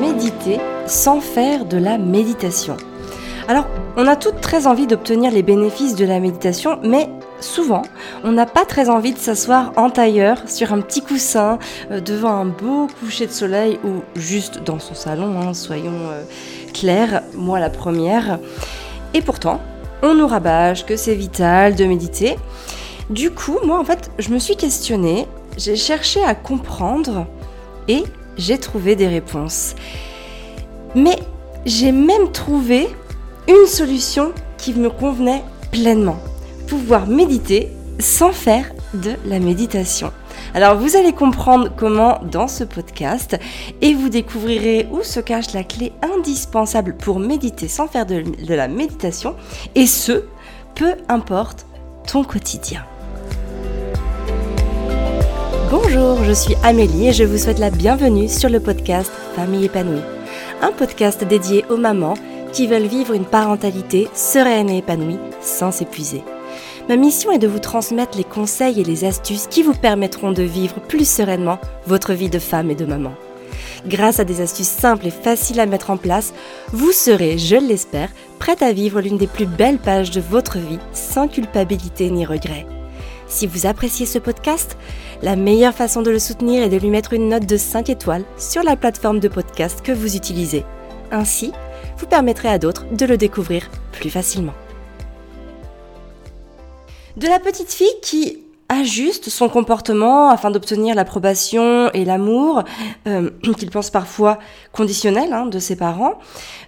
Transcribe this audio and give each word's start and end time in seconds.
méditer 0.00 0.58
sans 0.86 1.20
faire 1.20 1.66
de 1.66 1.76
la 1.76 1.98
méditation 1.98 2.76
Alors, 3.48 3.66
on 3.96 4.06
a 4.06 4.16
toutes 4.16 4.40
très 4.40 4.66
envie 4.66 4.86
d'obtenir 4.86 5.30
les 5.30 5.42
bénéfices 5.42 5.94
de 5.94 6.04
la 6.04 6.20
méditation, 6.20 6.78
mais 6.82 7.08
souvent, 7.40 7.82
on 8.24 8.32
n'a 8.32 8.46
pas 8.46 8.64
très 8.64 8.88
envie 8.88 9.12
de 9.12 9.18
s'asseoir 9.18 9.72
en 9.76 9.90
tailleur 9.90 10.48
sur 10.48 10.72
un 10.72 10.80
petit 10.80 11.02
coussin 11.02 11.58
euh, 11.90 12.00
devant 12.00 12.30
un 12.30 12.46
beau 12.46 12.88
coucher 13.00 13.26
de 13.26 13.32
soleil 13.32 13.78
ou 13.84 14.02
juste 14.18 14.62
dans 14.64 14.78
son 14.78 14.94
salon, 14.94 15.38
hein, 15.40 15.54
soyons 15.54 16.08
euh, 16.10 16.22
clairs, 16.72 17.22
moi 17.34 17.60
la 17.60 17.70
première. 17.70 18.38
Et 19.12 19.20
pourtant, 19.20 19.60
on 20.02 20.14
nous 20.14 20.26
rabâche 20.26 20.86
que 20.86 20.96
c'est 20.96 21.14
vital 21.14 21.74
de 21.74 21.84
méditer. 21.84 22.36
Du 23.10 23.30
coup, 23.30 23.58
moi 23.64 23.78
en 23.78 23.84
fait, 23.84 24.10
je 24.18 24.30
me 24.30 24.38
suis 24.38 24.56
questionnée, 24.56 25.26
j'ai 25.58 25.76
cherché 25.76 26.22
à 26.24 26.34
comprendre 26.34 27.26
et 27.88 28.04
j'ai 28.36 28.58
trouvé 28.58 28.96
des 28.96 29.08
réponses. 29.08 29.74
Mais 30.94 31.18
j'ai 31.66 31.92
même 31.92 32.32
trouvé 32.32 32.88
une 33.48 33.66
solution 33.66 34.32
qui 34.58 34.74
me 34.74 34.90
convenait 34.90 35.42
pleinement. 35.70 36.18
Pouvoir 36.66 37.06
méditer 37.06 37.68
sans 37.98 38.32
faire 38.32 38.72
de 38.94 39.12
la 39.26 39.38
méditation. 39.38 40.12
Alors 40.54 40.76
vous 40.76 40.96
allez 40.96 41.12
comprendre 41.12 41.70
comment 41.76 42.20
dans 42.24 42.48
ce 42.48 42.64
podcast 42.64 43.38
et 43.82 43.94
vous 43.94 44.08
découvrirez 44.08 44.88
où 44.90 45.02
se 45.02 45.20
cache 45.20 45.52
la 45.52 45.62
clé 45.62 45.92
indispensable 46.02 46.96
pour 46.96 47.20
méditer 47.20 47.68
sans 47.68 47.86
faire 47.86 48.06
de, 48.06 48.24
la 48.48 48.68
méditation 48.68 49.36
et 49.74 49.86
ce, 49.86 50.24
peu 50.74 50.94
importe 51.08 51.66
ton 52.06 52.24
quotidien. 52.24 52.84
Bonjour, 55.70 56.24
je 56.24 56.32
suis 56.32 56.56
Amélie 56.64 57.06
et 57.06 57.12
je 57.12 57.22
vous 57.22 57.38
souhaite 57.38 57.60
la 57.60 57.70
bienvenue 57.70 58.28
sur 58.28 58.48
le 58.48 58.58
podcast 58.58 59.12
Famille 59.36 59.66
épanouie. 59.66 60.02
Un 60.62 60.72
podcast 60.72 61.22
dédié 61.22 61.64
aux 61.70 61.76
mamans 61.76 62.14
qui 62.52 62.66
veulent 62.66 62.88
vivre 62.88 63.14
une 63.14 63.24
parentalité 63.24 64.08
sereine 64.12 64.68
et 64.68 64.78
épanouie 64.78 65.20
sans 65.40 65.70
s'épuiser. 65.70 66.24
Ma 66.88 66.96
mission 66.96 67.30
est 67.30 67.38
de 67.38 67.46
vous 67.46 67.60
transmettre 67.60 68.18
les 68.18 68.24
conseils 68.24 68.80
et 68.80 68.84
les 68.84 69.04
astuces 69.04 69.46
qui 69.46 69.62
vous 69.62 69.74
permettront 69.74 70.32
de 70.32 70.42
vivre 70.42 70.80
plus 70.80 71.08
sereinement 71.08 71.60
votre 71.86 72.14
vie 72.14 72.30
de 72.30 72.40
femme 72.40 72.72
et 72.72 72.74
de 72.74 72.84
maman. 72.84 73.12
Grâce 73.86 74.18
à 74.18 74.24
des 74.24 74.40
astuces 74.40 74.66
simples 74.66 75.06
et 75.06 75.12
faciles 75.12 75.60
à 75.60 75.66
mettre 75.66 75.90
en 75.90 75.96
place, 75.96 76.34
vous 76.72 76.90
serez, 76.90 77.38
je 77.38 77.54
l'espère, 77.54 78.08
prête 78.40 78.62
à 78.62 78.72
vivre 78.72 79.00
l'une 79.00 79.18
des 79.18 79.28
plus 79.28 79.46
belles 79.46 79.78
pages 79.78 80.10
de 80.10 80.20
votre 80.20 80.58
vie 80.58 80.80
sans 80.92 81.28
culpabilité 81.28 82.10
ni 82.10 82.26
regret. 82.26 82.66
Si 83.30 83.46
vous 83.46 83.64
appréciez 83.64 84.06
ce 84.06 84.18
podcast, 84.18 84.76
la 85.22 85.36
meilleure 85.36 85.72
façon 85.72 86.02
de 86.02 86.10
le 86.10 86.18
soutenir 86.18 86.64
est 86.64 86.68
de 86.68 86.76
lui 86.76 86.90
mettre 86.90 87.12
une 87.12 87.28
note 87.28 87.46
de 87.46 87.56
5 87.56 87.88
étoiles 87.88 88.24
sur 88.36 88.64
la 88.64 88.74
plateforme 88.74 89.20
de 89.20 89.28
podcast 89.28 89.82
que 89.82 89.92
vous 89.92 90.16
utilisez. 90.16 90.64
Ainsi, 91.12 91.52
vous 91.98 92.06
permettrez 92.06 92.48
à 92.48 92.58
d'autres 92.58 92.86
de 92.92 93.06
le 93.06 93.16
découvrir 93.16 93.70
plus 93.92 94.10
facilement. 94.10 94.52
De 97.16 97.28
la 97.28 97.38
petite 97.38 97.72
fille 97.72 97.86
qui 98.02 98.38
ajuste 98.68 99.28
son 99.30 99.48
comportement 99.48 100.30
afin 100.30 100.50
d'obtenir 100.50 100.96
l'approbation 100.96 101.88
et 101.92 102.04
l'amour, 102.04 102.64
euh, 103.06 103.30
qu'il 103.58 103.70
pense 103.70 103.90
parfois 103.90 104.40
conditionnel 104.72 105.32
hein, 105.32 105.46
de 105.46 105.60
ses 105.60 105.76
parents, 105.76 106.18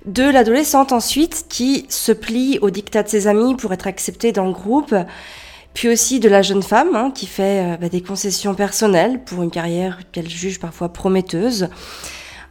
de 0.05 0.23
l'adolescente 0.23 0.93
ensuite 0.93 1.47
qui 1.49 1.87
se 1.89 2.13
plie 2.13 2.61
au 2.63 2.71
dictat 2.71 3.03
de 3.03 3.09
ses 3.09 3.27
amis 3.27 3.57
pour 3.57 3.73
être 3.73 3.89
acceptée 3.89 4.31
dans 4.31 4.47
le 4.47 4.53
groupe, 4.53 4.95
puis 5.75 5.89
aussi 5.89 6.21
de 6.21 6.29
la 6.29 6.43
jeune 6.43 6.63
femme 6.63 6.95
hein, 6.95 7.11
qui 7.15 7.27
fait 7.27 7.75
euh, 7.75 7.77
bah, 7.77 7.89
des 7.89 8.03
concessions 8.03 8.55
personnelles 8.55 9.23
pour 9.25 9.43
une 9.43 9.51
carrière 9.51 10.01
qu'elle 10.13 10.29
juge 10.29 10.61
parfois 10.61 10.91
prometteuse. 10.91 11.69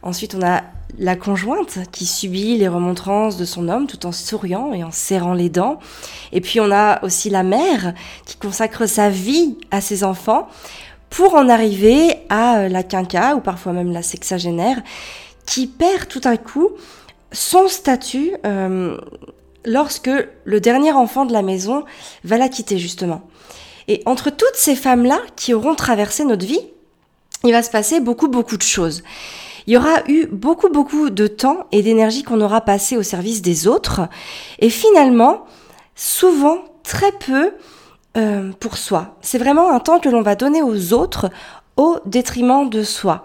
Ensuite, 0.02 0.34
on 0.34 0.42
a 0.42 0.62
la 0.98 1.16
conjointe 1.16 1.78
qui 1.92 2.06
subit 2.06 2.56
les 2.58 2.68
remontrances 2.68 3.36
de 3.36 3.44
son 3.44 3.68
homme 3.68 3.86
tout 3.86 4.04
en 4.04 4.12
souriant 4.12 4.72
et 4.72 4.84
en 4.84 4.90
serrant 4.90 5.34
les 5.34 5.48
dents. 5.48 5.78
Et 6.32 6.40
puis 6.40 6.60
on 6.60 6.70
a 6.70 7.02
aussi 7.04 7.30
la 7.30 7.42
mère 7.42 7.94
qui 8.26 8.36
consacre 8.36 8.86
sa 8.86 9.08
vie 9.08 9.56
à 9.70 9.80
ses 9.80 10.04
enfants 10.04 10.48
pour 11.08 11.34
en 11.34 11.48
arriver 11.48 12.16
à 12.28 12.58
euh, 12.58 12.68
la 12.68 12.82
quinca 12.82 13.36
ou 13.36 13.40
parfois 13.40 13.72
même 13.72 13.92
la 13.92 14.02
sexagénaire 14.02 14.82
qui 15.46 15.66
perd 15.66 16.08
tout 16.08 16.20
à 16.24 16.36
coup 16.36 16.70
son 17.32 17.68
statut 17.68 18.32
euh, 18.44 18.96
lorsque 19.64 20.10
le 20.44 20.60
dernier 20.60 20.92
enfant 20.92 21.24
de 21.24 21.32
la 21.32 21.42
maison 21.42 21.84
va 22.24 22.38
la 22.38 22.48
quitter 22.48 22.78
justement. 22.78 23.22
Et 23.88 24.02
entre 24.06 24.30
toutes 24.30 24.54
ces 24.54 24.76
femmes-là 24.76 25.20
qui 25.36 25.54
auront 25.54 25.74
traversé 25.74 26.24
notre 26.24 26.46
vie, 26.46 26.60
il 27.44 27.52
va 27.52 27.62
se 27.62 27.70
passer 27.70 28.00
beaucoup 28.00 28.28
beaucoup 28.28 28.56
de 28.56 28.62
choses. 28.62 29.02
Il 29.66 29.72
y 29.72 29.76
aura 29.76 30.02
eu 30.08 30.26
beaucoup 30.26 30.68
beaucoup 30.68 31.10
de 31.10 31.26
temps 31.26 31.66
et 31.72 31.82
d'énergie 31.82 32.22
qu'on 32.22 32.40
aura 32.40 32.60
passé 32.60 32.96
au 32.96 33.02
service 33.02 33.42
des 33.42 33.66
autres 33.66 34.02
et 34.58 34.70
finalement, 34.70 35.44
souvent 35.94 36.58
très 36.82 37.12
peu 37.12 37.52
euh, 38.16 38.52
pour 38.58 38.76
soi. 38.76 39.16
C'est 39.20 39.38
vraiment 39.38 39.70
un 39.70 39.80
temps 39.80 40.00
que 40.00 40.08
l'on 40.08 40.22
va 40.22 40.34
donner 40.34 40.62
aux 40.62 40.92
autres 40.92 41.30
au 41.76 41.98
détriment 42.04 42.68
de 42.68 42.82
soi. 42.82 43.24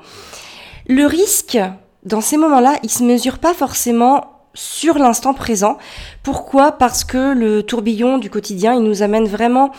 Le 0.87 1.05
risque, 1.05 1.57
dans 2.03 2.21
ces 2.21 2.37
moments-là, 2.37 2.77
il 2.83 2.89
se 2.89 3.03
mesure 3.03 3.39
pas 3.39 3.53
forcément 3.53 4.36
sur 4.57 4.97
l'instant 4.97 5.35
présent. 5.35 5.77
Pourquoi? 6.23 6.71
Parce 6.71 7.03
que 7.03 7.33
le 7.33 7.61
tourbillon 7.61 8.17
du 8.17 8.31
quotidien, 8.31 8.73
il 8.73 8.81
nous 8.81 9.03
amène 9.03 9.27
vraiment 9.27 9.71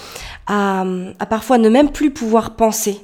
à, 0.47 0.84
à 1.19 1.27
parfois 1.27 1.59
ne 1.59 1.69
même 1.69 1.91
plus 1.91 2.12
pouvoir 2.12 2.55
penser. 2.55 3.00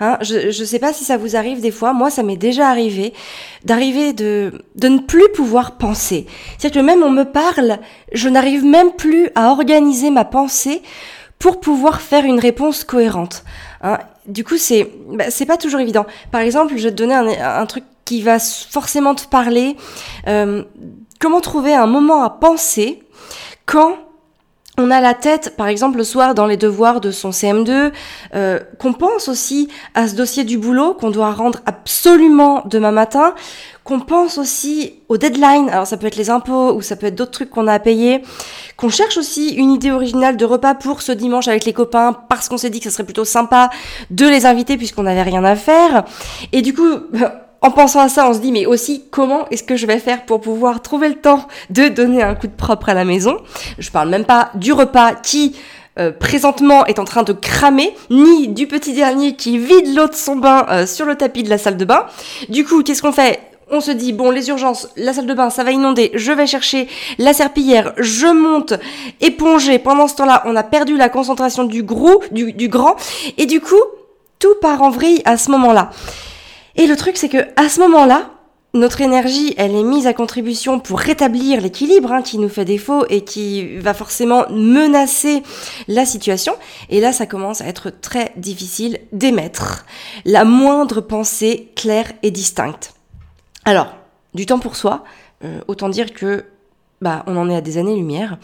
Hein, 0.00 0.18
je 0.22 0.46
ne 0.46 0.66
sais 0.66 0.80
pas 0.80 0.92
si 0.92 1.04
ça 1.04 1.16
vous 1.16 1.36
arrive 1.36 1.60
des 1.60 1.70
fois, 1.70 1.92
moi 1.92 2.10
ça 2.10 2.24
m'est 2.24 2.36
déjà 2.36 2.68
arrivé 2.68 3.14
d'arriver 3.62 4.12
de, 4.12 4.64
de 4.74 4.88
ne 4.88 4.98
plus 4.98 5.28
pouvoir 5.32 5.78
penser. 5.78 6.26
C'est-à-dire 6.58 6.82
que 6.82 6.86
même 6.86 7.04
on 7.04 7.10
me 7.10 7.22
parle, 7.22 7.78
je 8.12 8.28
n'arrive 8.28 8.64
même 8.64 8.90
plus 8.90 9.28
à 9.36 9.50
organiser 9.50 10.10
ma 10.10 10.24
pensée 10.24 10.82
pour 11.38 11.60
pouvoir 11.60 12.00
faire 12.00 12.24
une 12.24 12.40
réponse 12.40 12.82
cohérente. 12.82 13.44
Hein. 13.82 13.98
Du 14.26 14.42
coup, 14.42 14.56
c'est 14.56 14.90
bah, 15.10 15.30
c'est 15.30 15.46
pas 15.46 15.58
toujours 15.58 15.78
évident. 15.78 16.06
Par 16.32 16.40
exemple, 16.40 16.74
je 16.76 16.82
vais 16.82 16.90
te 16.90 16.96
donner 16.96 17.14
un, 17.14 17.60
un 17.60 17.66
truc 17.66 17.84
qui 18.04 18.22
va 18.22 18.38
forcément 18.38 19.14
te 19.14 19.26
parler. 19.26 19.76
Euh, 20.26 20.64
comment 21.20 21.40
trouver 21.40 21.74
un 21.74 21.86
moment 21.86 22.22
à 22.22 22.30
penser 22.30 23.02
quand 23.66 23.96
on 24.76 24.90
a 24.90 25.00
la 25.00 25.14
tête, 25.14 25.54
par 25.56 25.68
exemple, 25.68 25.98
le 25.98 26.04
soir 26.04 26.34
dans 26.34 26.46
les 26.46 26.56
devoirs 26.56 27.00
de 27.00 27.12
son 27.12 27.30
CM2, 27.30 27.92
euh, 28.34 28.58
qu'on 28.80 28.92
pense 28.92 29.28
aussi 29.28 29.68
à 29.94 30.08
ce 30.08 30.16
dossier 30.16 30.42
du 30.42 30.58
boulot 30.58 30.94
qu'on 30.94 31.10
doit 31.10 31.32
rendre 31.32 31.60
absolument 31.64 32.64
demain 32.66 32.90
matin, 32.90 33.34
qu'on 33.84 34.00
pense 34.00 34.36
aussi 34.36 34.94
aux 35.08 35.16
deadlines, 35.16 35.68
alors 35.68 35.86
ça 35.86 35.96
peut 35.96 36.08
être 36.08 36.16
les 36.16 36.28
impôts 36.28 36.74
ou 36.74 36.82
ça 36.82 36.96
peut 36.96 37.06
être 37.06 37.14
d'autres 37.14 37.30
trucs 37.30 37.50
qu'on 37.50 37.68
a 37.68 37.74
à 37.74 37.78
payer, 37.78 38.22
qu'on 38.76 38.88
cherche 38.88 39.16
aussi 39.16 39.50
une 39.50 39.70
idée 39.70 39.92
originale 39.92 40.36
de 40.36 40.44
repas 40.44 40.74
pour 40.74 41.02
ce 41.02 41.12
dimanche 41.12 41.46
avec 41.46 41.64
les 41.66 41.72
copains 41.72 42.12
parce 42.28 42.48
qu'on 42.48 42.58
s'est 42.58 42.70
dit 42.70 42.80
que 42.80 42.86
ce 42.86 42.90
serait 42.90 43.04
plutôt 43.04 43.24
sympa 43.24 43.70
de 44.10 44.26
les 44.26 44.44
inviter 44.44 44.76
puisqu'on 44.76 45.04
n'avait 45.04 45.22
rien 45.22 45.44
à 45.44 45.54
faire. 45.54 46.04
Et 46.50 46.62
du 46.62 46.74
coup, 46.74 46.98
en 47.64 47.70
pensant 47.70 48.00
à 48.00 48.10
ça, 48.10 48.28
on 48.28 48.34
se 48.34 48.40
dit 48.40 48.52
mais 48.52 48.66
aussi 48.66 49.04
comment 49.10 49.48
est-ce 49.50 49.62
que 49.62 49.74
je 49.74 49.86
vais 49.86 49.98
faire 49.98 50.26
pour 50.26 50.42
pouvoir 50.42 50.82
trouver 50.82 51.08
le 51.08 51.14
temps 51.14 51.48
de 51.70 51.88
donner 51.88 52.22
un 52.22 52.34
coup 52.34 52.46
de 52.46 52.52
propre 52.52 52.90
à 52.90 52.94
la 52.94 53.06
maison? 53.06 53.38
Je 53.78 53.90
parle 53.90 54.10
même 54.10 54.26
pas 54.26 54.50
du 54.54 54.74
repas 54.74 55.14
qui 55.14 55.56
euh, 55.98 56.12
présentement 56.12 56.84
est 56.84 56.98
en 56.98 57.04
train 57.04 57.22
de 57.22 57.32
cramer, 57.32 57.94
ni 58.10 58.48
du 58.48 58.66
petit 58.66 58.92
dernier 58.92 59.34
qui 59.34 59.56
vide 59.56 59.96
l'eau 59.96 60.08
de 60.08 60.14
son 60.14 60.36
bain 60.36 60.66
euh, 60.68 60.86
sur 60.86 61.06
le 61.06 61.14
tapis 61.14 61.42
de 61.42 61.48
la 61.48 61.56
salle 61.56 61.78
de 61.78 61.86
bain. 61.86 62.04
Du 62.50 62.66
coup, 62.66 62.82
qu'est-ce 62.82 63.00
qu'on 63.00 63.12
fait? 63.12 63.40
On 63.70 63.80
se 63.80 63.92
dit, 63.92 64.12
bon, 64.12 64.30
les 64.30 64.50
urgences, 64.50 64.90
la 64.96 65.14
salle 65.14 65.26
de 65.26 65.32
bain, 65.32 65.48
ça 65.48 65.64
va 65.64 65.72
inonder, 65.72 66.10
je 66.12 66.32
vais 66.32 66.46
chercher 66.46 66.86
la 67.16 67.32
serpillière, 67.32 67.94
je 67.96 68.26
monte, 68.26 68.74
éponger. 69.22 69.78
Pendant 69.78 70.06
ce 70.06 70.16
temps-là, 70.16 70.42
on 70.44 70.54
a 70.54 70.62
perdu 70.62 70.98
la 70.98 71.08
concentration 71.08 71.64
du 71.64 71.82
gros, 71.82 72.22
du, 72.30 72.52
du 72.52 72.68
grand, 72.68 72.96
et 73.38 73.46
du 73.46 73.62
coup, 73.62 73.82
tout 74.38 74.54
part 74.60 74.82
en 74.82 74.90
vrille 74.90 75.22
à 75.24 75.38
ce 75.38 75.50
moment-là. 75.52 75.90
Et 76.76 76.86
le 76.86 76.96
truc, 76.96 77.16
c'est 77.16 77.28
que 77.28 77.46
à 77.56 77.68
ce 77.68 77.80
moment-là, 77.80 78.30
notre 78.74 79.00
énergie, 79.00 79.54
elle 79.56 79.76
est 79.76 79.84
mise 79.84 80.08
à 80.08 80.12
contribution 80.14 80.80
pour 80.80 80.98
rétablir 80.98 81.60
l'équilibre 81.60 82.10
hein, 82.10 82.22
qui 82.22 82.38
nous 82.38 82.48
fait 82.48 82.64
défaut 82.64 83.04
et 83.08 83.22
qui 83.22 83.76
va 83.78 83.94
forcément 83.94 84.46
menacer 84.50 85.44
la 85.86 86.04
situation. 86.04 86.54
Et 86.90 87.00
là, 87.00 87.12
ça 87.12 87.26
commence 87.26 87.60
à 87.60 87.66
être 87.66 87.90
très 87.90 88.32
difficile 88.36 88.98
d'émettre 89.12 89.86
la 90.24 90.44
moindre 90.44 91.00
pensée 91.00 91.70
claire 91.76 92.12
et 92.24 92.32
distincte. 92.32 92.94
Alors, 93.64 93.94
du 94.34 94.44
temps 94.44 94.58
pour 94.58 94.74
soi, 94.74 95.04
euh, 95.44 95.60
autant 95.68 95.88
dire 95.88 96.12
que 96.12 96.44
bah, 97.00 97.22
on 97.28 97.36
en 97.36 97.48
est 97.48 97.56
à 97.56 97.60
des 97.60 97.78
années-lumière. 97.78 98.38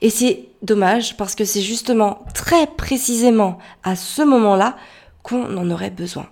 Et 0.00 0.10
c'est 0.10 0.48
dommage 0.62 1.16
parce 1.16 1.36
que 1.36 1.44
c'est 1.44 1.60
justement 1.60 2.24
très 2.34 2.66
précisément 2.66 3.58
à 3.84 3.94
ce 3.94 4.22
moment-là 4.22 4.76
qu'on 5.22 5.56
en 5.56 5.70
aurait 5.70 5.90
besoin. 5.90 6.26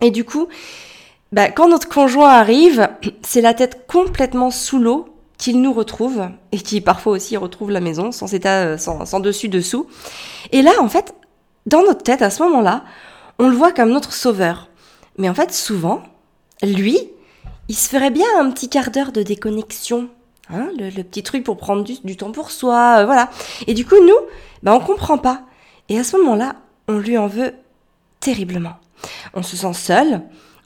Et 0.00 0.10
du 0.10 0.24
coup, 0.24 0.48
bah, 1.32 1.50
quand 1.50 1.68
notre 1.68 1.88
conjoint 1.88 2.30
arrive, 2.30 2.88
c'est 3.22 3.40
la 3.40 3.54
tête 3.54 3.86
complètement 3.86 4.50
sous 4.50 4.78
l'eau 4.78 5.08
qu'il 5.38 5.62
nous 5.62 5.72
retrouve 5.72 6.28
et 6.52 6.58
qui 6.58 6.80
parfois 6.80 7.12
aussi 7.12 7.36
retrouve 7.36 7.70
la 7.70 7.80
maison 7.80 8.12
sans 8.12 8.34
état, 8.34 8.64
euh, 8.64 8.76
sans, 8.76 9.20
dessus 9.20 9.48
dessous. 9.48 9.86
Et 10.52 10.60
là, 10.60 10.72
en 10.80 10.88
fait, 10.88 11.14
dans 11.66 11.82
notre 11.82 12.02
tête, 12.02 12.20
à 12.20 12.30
ce 12.30 12.42
moment-là, 12.42 12.84
on 13.38 13.48
le 13.48 13.56
voit 13.56 13.72
comme 13.72 13.90
notre 13.90 14.12
sauveur. 14.12 14.68
Mais 15.16 15.28
en 15.28 15.34
fait, 15.34 15.52
souvent, 15.52 16.02
lui, 16.62 16.98
il 17.68 17.74
se 17.74 17.88
ferait 17.88 18.10
bien 18.10 18.26
un 18.38 18.50
petit 18.50 18.68
quart 18.68 18.90
d'heure 18.90 19.12
de 19.12 19.22
déconnexion. 19.22 20.08
Hein, 20.52 20.68
le, 20.76 20.90
petit 21.02 21.22
truc 21.22 21.44
pour 21.44 21.56
prendre 21.56 21.84
du, 21.84 22.16
temps 22.16 22.32
pour 22.32 22.50
soi, 22.50 22.98
euh, 22.98 23.06
voilà. 23.06 23.30
Et 23.66 23.74
du 23.74 23.86
coup, 23.86 23.94
nous, 24.04 24.16
bah, 24.62 24.74
on 24.74 24.80
comprend 24.80 25.16
pas. 25.16 25.42
Et 25.88 25.98
à 25.98 26.04
ce 26.04 26.16
moment-là, 26.18 26.56
on 26.88 26.98
lui 26.98 27.16
en 27.16 27.28
veut 27.28 27.54
terriblement. 28.18 28.74
On 29.34 29.42
se 29.42 29.56
sent 29.56 29.74
seul, 29.74 30.22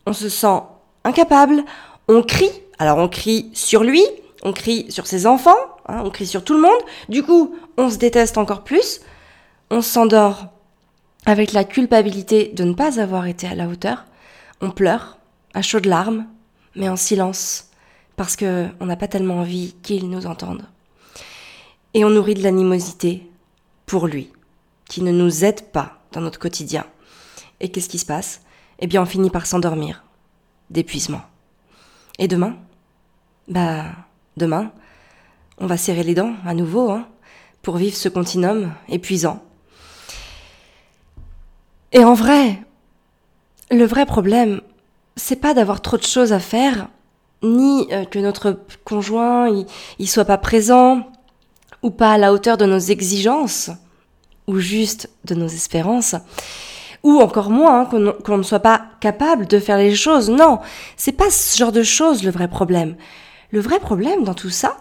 on 0.07 0.13
se 0.13 0.29
sent 0.29 0.63
incapable, 1.05 1.65
on 2.09 2.23
crie. 2.23 2.51
Alors 2.79 2.99
on 2.99 3.09
crie 3.09 3.51
sur 3.55 3.85
lui, 3.85 4.03
on 4.43 4.53
crie 4.53 4.91
sur 4.91 5.07
ses 5.07 5.27
enfants, 5.27 5.57
hein, 5.87 6.03
on 6.05 6.11
crie 6.11 6.27
sur 6.27 6.45
tout 6.45 6.55
le 6.55 6.61
monde. 6.61 6.81
Du 7.09 7.23
coup, 7.23 7.55
on 7.77 7.91
se 7.91 7.97
déteste 7.97 8.39
encore 8.39 8.65
plus. 8.65 9.01
On 9.71 9.81
s'endort 9.81 10.49
avec 11.27 11.53
la 11.53 11.65
culpabilité 11.65 12.53
de 12.55 12.65
ne 12.65 12.75
pas 12.75 13.01
avoir 13.01 13.27
été 13.27 13.47
à 13.47 13.55
la 13.55 13.67
hauteur. 13.67 14.05
On 14.61 14.71
pleure, 14.71 15.19
à 15.55 15.63
chaudes 15.63 15.87
larmes, 15.87 16.27
mais 16.75 16.89
en 16.89 16.97
silence, 16.97 17.71
parce 18.17 18.37
qu'on 18.37 18.87
n'a 18.87 18.97
pas 18.97 19.09
tellement 19.09 19.39
envie 19.39 19.75
qu'il 19.83 20.09
nous 20.11 20.27
entende. 20.27 20.65
Et 21.95 22.05
on 22.05 22.11
nourrit 22.11 22.35
de 22.35 22.43
l'animosité 22.43 23.29
pour 23.87 24.07
lui, 24.07 24.31
qui 24.89 25.03
ne 25.03 25.13
nous 25.13 25.45
aide 25.45 25.63
pas 25.71 25.99
dans 26.13 26.21
notre 26.21 26.39
quotidien. 26.39 26.85
Et 27.61 27.71
qu'est-ce 27.71 27.89
qui 27.89 27.99
se 27.99 28.07
passe? 28.07 28.43
Eh 28.79 28.87
bien, 28.87 29.03
on 29.03 29.07
finit 29.07 29.31
par 29.31 29.47
s'endormir, 29.47 30.05
d'épuisement. 30.71 31.23
Et 32.19 32.29
demain? 32.29 32.57
Bah, 33.49 33.85
demain, 34.37 34.73
on 35.59 35.67
va 35.67 35.77
serrer 35.77 36.03
les 36.03 36.15
dents 36.15 36.35
à 36.45 36.55
nouveau, 36.55 36.91
hein, 36.91 37.07
pour 37.63 37.77
vivre 37.77 37.97
ce 37.97 38.09
continuum 38.09 38.73
épuisant. 38.89 39.43
Et 41.93 42.05
en 42.05 42.15
vrai, 42.15 42.61
le 43.71 43.85
vrai 43.85 44.05
problème, 44.07 44.61
c'est 45.17 45.37
pas 45.37 45.55
d'avoir 45.55 45.81
trop 45.81 45.97
de 45.97 46.03
choses 46.03 46.33
à 46.33 46.41
faire, 46.41 46.89
ni 47.43 47.87
euh, 47.93 48.05
que 48.05 48.19
notre 48.19 48.59
conjoint 48.85 49.49
il, 49.99 50.09
soit 50.09 50.25
pas 50.25 50.39
présent 50.39 51.07
ou 51.83 51.91
pas 51.91 52.13
à 52.13 52.19
la 52.19 52.33
hauteur 52.33 52.57
de 52.57 52.67
nos 52.67 52.79
exigences 52.79 53.71
ou 54.47 54.59
juste 54.59 55.11
de 55.25 55.35
nos 55.35 55.47
espérances 55.47 56.17
ou 57.05 57.21
encore 57.21 57.51
moins 57.51 57.83
hein, 57.83 58.15
qu'on 58.25 58.39
ne 58.39 58.43
soit 58.43 58.61
pas 58.61 58.87
capable 59.01 59.47
de 59.47 59.61
faire 59.61 59.79
les 59.79 59.95
choses. 59.95 60.31
Non, 60.31 60.59
c'est 60.97 61.13
pas 61.13 61.31
ce 61.31 61.57
genre 61.57 61.71
de 61.71 61.83
choses 61.83 62.25
le 62.25 62.31
vrai 62.31 62.49
problème. 62.49 62.97
Le 63.51 63.61
vrai 63.61 63.79
problème 63.79 64.25
dans 64.25 64.35
tout 64.35 64.51
ça, 64.51 64.77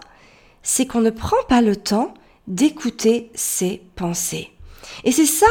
c'est 0.62 0.86
qu'on 0.86 1.00
ne 1.00 1.10
prend 1.10 1.36
pas 1.48 1.60
le 1.60 1.76
temps 1.76 2.14
d'écouter 2.48 3.30
ses 3.34 3.82
pensées. 3.94 4.50
Et 5.04 5.12
c'est 5.12 5.26
ça 5.26 5.46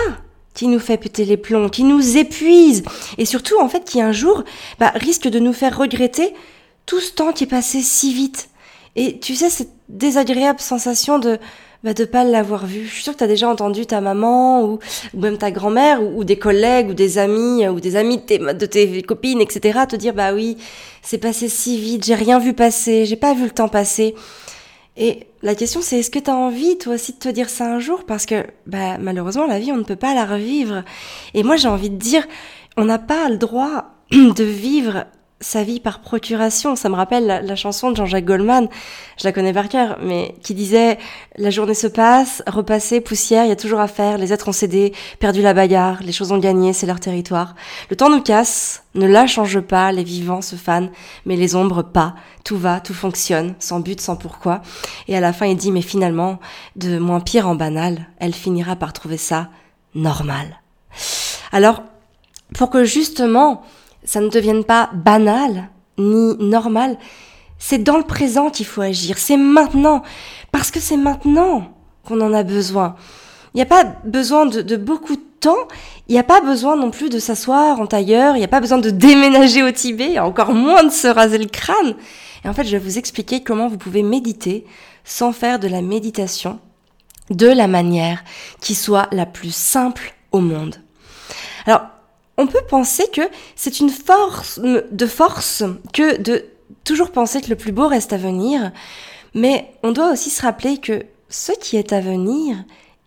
qui 0.54 0.68
nous 0.68 0.80
fait 0.80 0.98
péter 0.98 1.26
les 1.26 1.38
plombs, 1.38 1.70
qui 1.70 1.84
nous 1.84 2.18
épuise, 2.18 2.84
et 3.18 3.26
surtout 3.26 3.60
en 3.60 3.70
fait 3.70 3.86
qui 3.86 4.02
un 4.02 4.12
jour 4.12 4.44
bah, 4.80 4.92
risque 4.96 5.28
de 5.28 5.40
nous 5.40 5.54
faire 5.54 5.78
regretter 5.78 6.34
tout 6.86 7.00
ce 7.00 7.14
temps 7.14 7.32
qui 7.32 7.46
est 7.46 7.48
passé 7.48 7.82
si 7.82 8.14
vite. 8.14 8.50
Et 8.96 9.20
tu 9.20 9.36
sais, 9.36 9.50
cette 9.50 9.74
désagréable 9.90 10.60
sensation 10.60 11.18
de 11.18 11.40
bah, 11.84 11.94
de 11.94 12.06
pas 12.06 12.24
l'avoir 12.24 12.66
vu. 12.66 12.86
Je 12.86 12.94
suis 12.94 13.04
sûre 13.04 13.14
que 13.14 13.18
tu 13.18 13.24
as 13.26 13.28
déjà 13.28 13.50
entendu 13.50 13.86
ta 13.86 14.00
maman 14.00 14.64
ou, 14.64 14.80
ou 15.14 15.20
même 15.20 15.38
ta 15.38 15.52
grand-mère 15.52 16.02
ou, 16.02 16.24
des 16.24 16.38
collègues 16.38 16.90
ou 16.90 16.94
des 16.94 17.18
amis 17.18 17.68
ou 17.68 17.80
des 17.80 17.98
amis 17.98 18.18
de 18.18 18.66
tes, 18.66 19.02
de 19.02 19.06
copines, 19.06 19.42
etc. 19.42 19.80
te 19.88 19.96
dire 19.96 20.14
bah 20.14 20.34
oui, 20.34 20.58
c'est 21.02 21.18
passé 21.18 21.50
si 21.50 21.78
vite, 21.78 22.06
j'ai 22.06 22.16
rien 22.16 22.40
vu 22.40 22.54
passer, 22.54 23.06
j'ai 23.06 23.18
pas 23.18 23.34
vu 23.34 23.44
le 23.44 23.52
temps 23.52 23.68
passer. 23.68 24.16
Et 24.96 25.28
la 25.42 25.56
question 25.56 25.82
c'est 25.82 26.00
est-ce 26.00 26.12
que 26.12 26.20
tu 26.20 26.30
as 26.30 26.36
envie 26.36 26.78
toi 26.78 26.94
aussi 26.94 27.14
de 27.14 27.18
te 27.18 27.30
dire 27.30 27.50
ça 27.50 27.66
un 27.66 27.80
jour? 27.80 28.06
Parce 28.06 28.26
que 28.26 28.46
bah, 28.66 28.98
malheureusement 29.00 29.48
la 29.48 29.60
vie 29.60 29.72
on 29.72 29.78
ne 29.78 29.84
peut 29.84 29.98
pas 29.98 30.14
la 30.14 30.26
revivre. 30.26 30.84
Et 31.34 31.44
moi 31.44 31.58
j'ai 31.58 31.68
envie 31.68 31.90
de 31.90 31.98
dire 31.98 32.26
on 32.78 32.86
n'a 32.86 33.00
pas 33.00 33.28
le 33.28 33.38
droit 33.38 33.92
de 34.12 34.44
vivre 34.44 35.06
sa 35.44 35.64
vie 35.64 35.80
par 35.80 36.00
procuration. 36.00 36.76
Ça 36.76 36.90
me 36.90 36.96
rappelle 36.96 37.26
la, 37.26 37.56
chanson 37.56 37.92
de 37.92 37.96
Jean-Jacques 37.96 38.26
Goldman, 38.26 38.68
je 39.20 39.26
la 39.26 39.32
connais 39.32 39.54
par 39.54 39.70
cœur, 39.70 39.98
mais 40.02 40.36
qui 40.42 40.54
disait 40.54 40.98
La 41.38 41.50
journée 41.50 41.74
se 41.74 41.88
passe, 41.88 42.42
repassée, 42.48 43.02
poussière, 43.02 43.46
il 43.46 43.50
y 43.50 43.52
a 43.52 43.56
toujours 43.56 43.80
à 43.80 43.88
faire, 43.88 44.18
les 44.18 44.34
êtres 44.34 44.48
ont 44.48 44.54
cédé, 44.54 44.94
perdu 45.20 45.42
la 45.42 45.54
bagarre, 45.54 46.02
les 46.02 46.12
choses 46.12 46.32
ont 46.32 46.38
gagné, 46.38 46.74
c'est 46.74 46.88
leur 46.88 47.00
territoire. 47.00 47.56
Le 47.90 47.96
temps 47.96 48.10
nous 48.10 48.22
casse, 48.22 48.84
ne 48.96 49.06
la 49.06 49.28
change 49.28 49.60
pas, 49.60 49.92
les 49.92 50.04
vivants 50.04 50.42
se 50.42 50.56
fanent, 50.56 50.90
mais 51.26 51.36
les 51.36 51.56
ombres 51.56 51.84
pas. 51.84 52.16
Tout 52.44 52.58
va, 52.58 52.80
tout 52.80 52.94
fonctionne, 52.94 53.54
sans 53.60 53.80
but, 53.80 54.02
sans 54.02 54.16
pourquoi. 54.16 54.62
Et 55.08 55.16
à 55.16 55.20
la 55.20 55.34
fin, 55.34 55.46
il 55.46 55.58
dit 55.58 55.72
Mais 55.72 55.82
finalement, 55.82 56.40
de 56.76 56.98
moins 56.98 57.20
pire 57.20 57.48
en 57.48 57.56
banal, 57.56 58.08
elle 58.20 58.34
finira 58.34 58.76
par 58.76 58.94
trouver 58.94 59.18
ça 59.18 59.50
normal. 59.94 60.60
Alors, 61.52 61.84
pour 62.54 62.70
que 62.70 62.84
justement 62.84 63.64
ça 64.06 64.22
ne 64.22 64.30
devienne 64.30 64.64
pas 64.64 64.90
banal 64.94 65.70
ni 65.98 66.36
normal. 66.40 66.98
C'est 67.60 67.78
dans 67.78 67.98
le 67.98 68.04
présent 68.04 68.50
qu'il 68.50 68.66
faut 68.66 68.82
agir. 68.82 69.18
C'est 69.18 69.38
maintenant. 69.38 70.04
Parce 70.52 70.72
que 70.72 70.80
c'est 70.80 70.98
maintenant 70.98 71.72
qu'on 72.04 72.20
en 72.22 72.34
a 72.34 72.44
besoin. 72.44 72.96
Il 73.54 73.58
n'y 73.58 73.62
a 73.62 73.68
pas 73.68 73.84
besoin 74.04 74.46
de, 74.46 74.76
beaucoup 74.76 75.16
de 75.16 75.22
temps. 75.40 75.68
Il 76.08 76.14
n'y 76.14 76.20
a 76.20 76.24
pas 76.24 76.42
besoin 76.42 76.76
non 76.76 76.92
plus 76.92 77.10
de 77.10 77.20
s'asseoir 77.20 77.80
en 77.80 77.86
tailleur. 77.86 78.36
Il 78.36 78.40
n'y 78.40 78.46
a 78.46 78.50
pas 78.50 78.60
besoin 78.60 78.80
de 78.80 78.90
déménager 78.90 79.64
au 79.64 79.72
Tibet. 79.72 80.20
Encore 80.20 80.54
moins 80.54 80.84
de 80.84 80.92
se 80.92 81.08
raser 81.08 81.38
le 81.38 81.46
crâne. 81.46 81.96
Et 82.44 82.50
en 82.50 82.54
fait, 82.54 82.66
je 82.66 82.72
vais 82.72 82.84
vous 82.84 82.98
expliquer 82.98 83.44
comment 83.44 83.68
vous 83.68 83.78
pouvez 83.78 84.04
méditer 84.04 84.66
sans 85.06 85.32
faire 85.32 85.60
de 85.60 85.68
la 85.68 85.82
méditation 85.82 86.60
de 87.30 87.48
la 87.48 87.68
manière 87.68 88.24
qui 88.60 88.76
soit 88.76 89.08
la 89.12 89.26
plus 89.26 89.56
simple 89.56 90.14
au 90.32 90.42
monde. 90.42 90.76
Alors, 91.66 91.84
on 92.38 92.48
peut 92.48 92.64
penser 92.68 93.06
que 93.14 93.22
c'est 93.56 93.80
une 93.80 93.90
force 93.90 94.60
de 94.60 95.06
force 95.06 95.64
que 95.94 96.18
de 96.18 96.46
toujours 96.84 97.12
penser 97.12 97.42
que 97.42 97.50
le 97.50 97.56
plus 97.56 97.72
beau 97.72 97.88
reste 97.88 98.14
à 98.14 98.18
venir, 98.18 98.72
mais 99.34 99.74
on 99.84 99.92
doit 99.92 100.12
aussi 100.12 100.30
se 100.30 100.42
rappeler 100.42 100.78
que 100.78 101.06
ce 101.30 101.52
qui 101.52 101.78
est 101.78 101.94
à 101.94 102.02
venir 102.02 102.58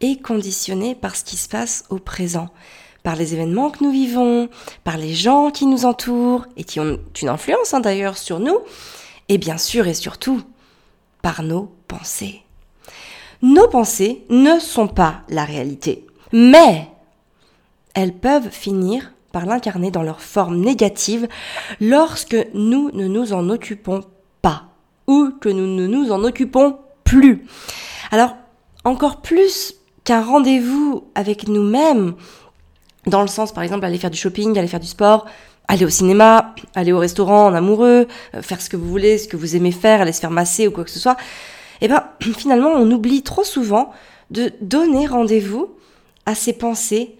est 0.00 0.20
conditionné 0.20 0.94
par 0.94 1.16
ce 1.16 1.24
qui 1.24 1.36
se 1.36 1.48
passe 1.48 1.84
au 1.90 1.98
présent, 1.98 2.48
par 3.02 3.16
les 3.16 3.34
événements 3.34 3.70
que 3.70 3.84
nous 3.84 3.90
vivons, 3.90 4.48
par 4.84 4.96
les 4.96 5.14
gens 5.14 5.50
qui 5.50 5.66
nous 5.66 5.84
entourent 5.84 6.46
et 6.56 6.64
qui 6.64 6.80
ont 6.80 6.98
une 7.20 7.28
influence 7.28 7.74
hein, 7.74 7.80
d'ailleurs 7.80 8.18
sur 8.18 8.40
nous, 8.40 8.58
et 9.28 9.38
bien 9.38 9.58
sûr 9.58 9.86
et 9.86 9.94
surtout 9.94 10.42
par 11.22 11.42
nos 11.42 11.72
pensées. 11.88 12.42
Nos 13.42 13.68
pensées 13.68 14.24
ne 14.30 14.58
sont 14.58 14.88
pas 14.88 15.22
la 15.28 15.44
réalité, 15.44 16.06
mais 16.32 16.88
elles 17.94 18.14
peuvent 18.14 18.50
finir 18.50 19.12
l'incarner 19.44 19.90
dans 19.90 20.02
leur 20.02 20.20
forme 20.20 20.56
négative 20.56 21.28
lorsque 21.80 22.36
nous 22.54 22.90
ne 22.92 23.06
nous 23.06 23.32
en 23.32 23.50
occupons 23.50 24.02
pas 24.40 24.64
ou 25.06 25.30
que 25.40 25.48
nous 25.48 25.66
ne 25.66 25.86
nous 25.86 26.10
en 26.12 26.24
occupons 26.24 26.78
plus. 27.04 27.44
Alors, 28.10 28.36
encore 28.84 29.20
plus 29.20 29.74
qu'un 30.04 30.22
rendez-vous 30.22 31.04
avec 31.14 31.48
nous-mêmes, 31.48 32.14
dans 33.06 33.22
le 33.22 33.28
sens 33.28 33.52
par 33.52 33.64
exemple 33.64 33.84
aller 33.84 33.98
faire 33.98 34.10
du 34.10 34.18
shopping, 34.18 34.56
aller 34.58 34.68
faire 34.68 34.80
du 34.80 34.86
sport, 34.86 35.26
aller 35.68 35.84
au 35.84 35.90
cinéma, 35.90 36.54
aller 36.74 36.92
au 36.92 36.98
restaurant 36.98 37.46
en 37.46 37.54
amoureux, 37.54 38.06
euh, 38.34 38.42
faire 38.42 38.60
ce 38.60 38.70
que 38.70 38.76
vous 38.76 38.88
voulez, 38.88 39.18
ce 39.18 39.28
que 39.28 39.36
vous 39.36 39.56
aimez 39.56 39.72
faire, 39.72 40.00
aller 40.00 40.12
se 40.12 40.20
faire 40.20 40.30
masser 40.30 40.68
ou 40.68 40.70
quoi 40.70 40.84
que 40.84 40.90
ce 40.90 41.00
soit, 41.00 41.16
eh 41.80 41.88
ben 41.88 42.04
finalement 42.20 42.70
on 42.70 42.90
oublie 42.90 43.22
trop 43.22 43.44
souvent 43.44 43.92
de 44.30 44.52
donner 44.60 45.06
rendez-vous 45.06 45.70
à 46.24 46.34
ses 46.34 46.52
pensées, 46.52 47.16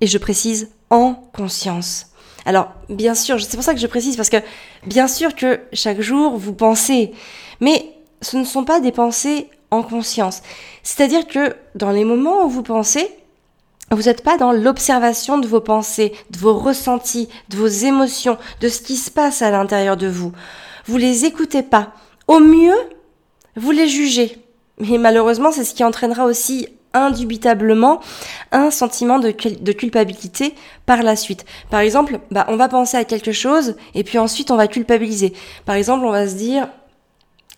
et 0.00 0.06
je 0.06 0.18
précise 0.18 0.70
en 0.90 1.14
conscience. 1.34 2.06
Alors, 2.46 2.72
bien 2.88 3.14
sûr, 3.14 3.40
c'est 3.40 3.56
pour 3.56 3.64
ça 3.64 3.74
que 3.74 3.80
je 3.80 3.86
précise, 3.86 4.16
parce 4.16 4.28
que 4.28 4.42
bien 4.86 5.08
sûr 5.08 5.34
que 5.34 5.60
chaque 5.72 6.00
jour, 6.00 6.36
vous 6.36 6.52
pensez, 6.52 7.12
mais 7.60 7.94
ce 8.20 8.36
ne 8.36 8.44
sont 8.44 8.64
pas 8.64 8.80
des 8.80 8.92
pensées 8.92 9.48
en 9.70 9.82
conscience. 9.82 10.42
C'est-à-dire 10.82 11.26
que 11.26 11.56
dans 11.74 11.90
les 11.90 12.04
moments 12.04 12.44
où 12.44 12.48
vous 12.48 12.62
pensez, 12.62 13.08
vous 13.90 14.02
n'êtes 14.02 14.22
pas 14.22 14.36
dans 14.36 14.52
l'observation 14.52 15.38
de 15.38 15.46
vos 15.46 15.60
pensées, 15.60 16.12
de 16.30 16.38
vos 16.38 16.54
ressentis, 16.58 17.28
de 17.48 17.56
vos 17.56 17.66
émotions, 17.66 18.38
de 18.60 18.68
ce 18.68 18.80
qui 18.80 18.96
se 18.96 19.10
passe 19.10 19.42
à 19.42 19.50
l'intérieur 19.50 19.96
de 19.96 20.06
vous. 20.06 20.32
Vous 20.86 20.96
les 20.96 21.24
écoutez 21.24 21.62
pas. 21.62 21.92
Au 22.26 22.40
mieux, 22.40 22.76
vous 23.56 23.70
les 23.70 23.88
jugez. 23.88 24.38
Mais 24.78 24.98
malheureusement, 24.98 25.52
c'est 25.52 25.64
ce 25.64 25.74
qui 25.74 25.84
entraînera 25.84 26.24
aussi 26.24 26.68
indubitablement 26.94 28.00
un 28.52 28.70
sentiment 28.70 29.18
de, 29.18 29.30
culpabilité 29.30 30.54
par 30.86 31.02
la 31.02 31.16
suite. 31.16 31.44
Par 31.70 31.80
exemple, 31.80 32.20
bah, 32.30 32.46
on 32.48 32.56
va 32.56 32.68
penser 32.68 32.96
à 32.96 33.04
quelque 33.04 33.32
chose 33.32 33.76
et 33.94 34.04
puis 34.04 34.18
ensuite 34.18 34.50
on 34.50 34.56
va 34.56 34.68
culpabiliser. 34.68 35.32
Par 35.64 35.74
exemple, 35.74 36.04
on 36.04 36.10
va 36.10 36.28
se 36.28 36.34
dire 36.34 36.68